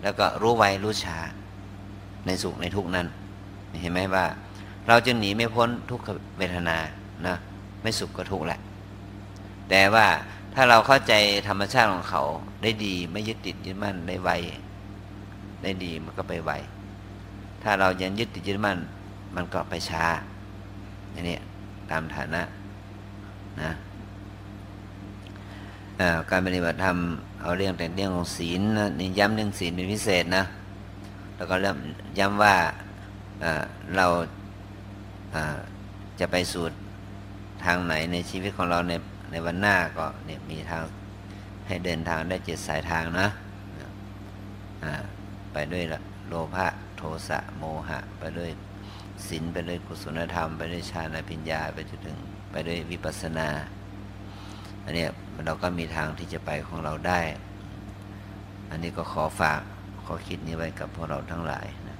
[0.02, 1.18] แล้วก็รู้ไวรู้ช้า
[2.26, 3.06] ในสุขในทุกข์นั้น
[3.80, 4.24] เห็นไหมว่า
[4.88, 6.08] เราจึงหนีไม่พ้นทุกข
[6.38, 6.76] เวทนา
[7.26, 7.36] นะ
[7.82, 8.60] ไม่สุขก็ทุกข์แหละ
[9.70, 10.06] แต่ว่า
[10.60, 11.14] ถ้าเราเข้าใจ
[11.48, 12.22] ธรรมชาติของเขา
[12.62, 14.30] ได้ดีไม่ยึดติดยึดมั่นได้ไว
[15.62, 16.50] ได้ดีมันก็ไปไว
[17.62, 18.78] ถ้าเรายังยึดติดยึดมั่น
[19.34, 20.04] มันก็ไปช้า
[21.12, 21.36] อันนี้
[21.90, 22.42] ตามฐานะ
[23.62, 23.70] นะ
[26.30, 26.96] การปฏิบัติธรรม
[27.42, 30.44] เอาเรื่องแต่เรื่องของศีลนะนี่ย้ำเรื่องศีลเป็นพิเศษนะ
[31.36, 31.76] แล้วก็เริ่ม
[32.18, 32.54] ย้ำว่า
[33.96, 34.06] เรา
[36.20, 36.64] จะไปสู่
[37.64, 38.94] ทางไหนในชีวิตของเราใน
[39.30, 40.82] ในวันหน้าก็เนี่ยมีทาง
[41.66, 43.28] ให้เดินทางได้เจ็ดสายทางนะ
[45.52, 45.84] ไปด้วย
[46.28, 46.66] โลภะ
[46.96, 48.50] โทสะโมหะ ไปด้วย
[49.28, 52.16] ศีลไปด้วยกุศลธรรม ไปด้วยฌานปัญญาไปจนถึง
[52.50, 53.48] ไปด้วยวิปัสสนา
[54.84, 55.06] อันนี้
[55.44, 57.20] เราก็มีทางที่จะไปของเราได้
[58.70, 59.60] อันนี้ก็ขอฝาก
[60.04, 61.96] ข้อคิดนี้ไว้กับพวกเราทั้งหลายนะ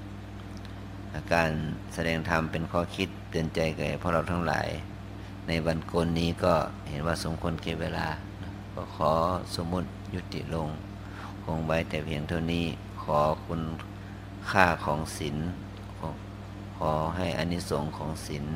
[1.33, 1.51] การ
[1.95, 4.69] แสดงธรรมเป็นข้อคิดเตือนใจแก่พวกเราทั้งหลาย
[5.49, 6.55] ในวันโกนนี้ก็
[6.89, 8.07] เห็นว่าสมควรเก็บเวลา
[8.75, 9.13] ก็ขอ
[9.57, 10.69] สมมุติยุติลง
[11.45, 12.67] คงไว้แต่เพียงเท่านี้
[13.03, 13.63] ขอคุณ
[14.51, 15.37] ค่าของศีล
[16.77, 18.47] ขอให้อานิสงส์ของศีล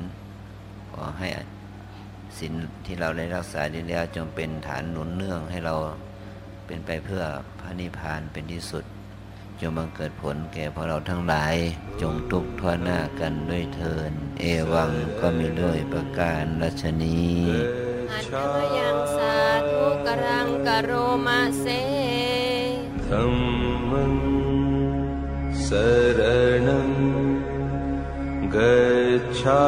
[0.92, 1.28] ขอให้
[2.38, 2.52] ศีล
[2.84, 5.74] ที่เราได้รักษาดีแล้วจงเป็นฐานหนุนเนื่องให้เรา
[6.66, 7.22] เป็นไปเพื่อ
[7.60, 8.84] พระนิพพานเป็นที่สุด
[9.64, 11.54] จงบังเกิดผลแก่พวกเราทั้งหลาย
[12.00, 17.20] จงทุกทั่วหน้ากันด้วยเทิน เอวังก็มีด้วยประการรัชนี
[18.10, 19.36] อัตมยังสา
[19.70, 20.90] ธุกรังกโร
[21.26, 21.66] มาเซ
[23.06, 23.34] ธัม
[23.90, 24.14] มัง
[25.66, 25.68] ส
[26.18, 26.20] ร
[26.66, 26.90] ณัง
[28.54, 28.76] กั
[29.20, 29.66] จฉา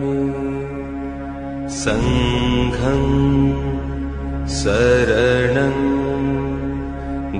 [0.00, 0.16] มิ
[1.82, 2.06] สัง
[2.78, 3.04] ฆัง
[4.60, 4.62] ส
[5.09, 5.09] ร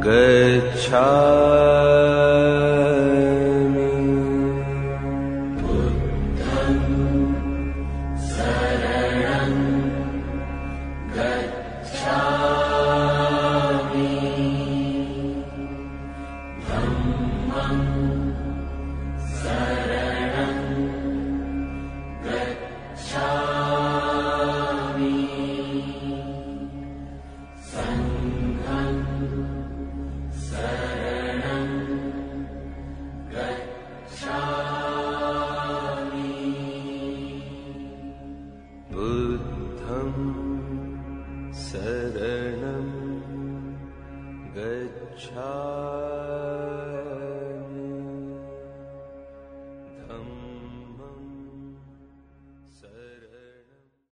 [0.07, 1.07] गच्छा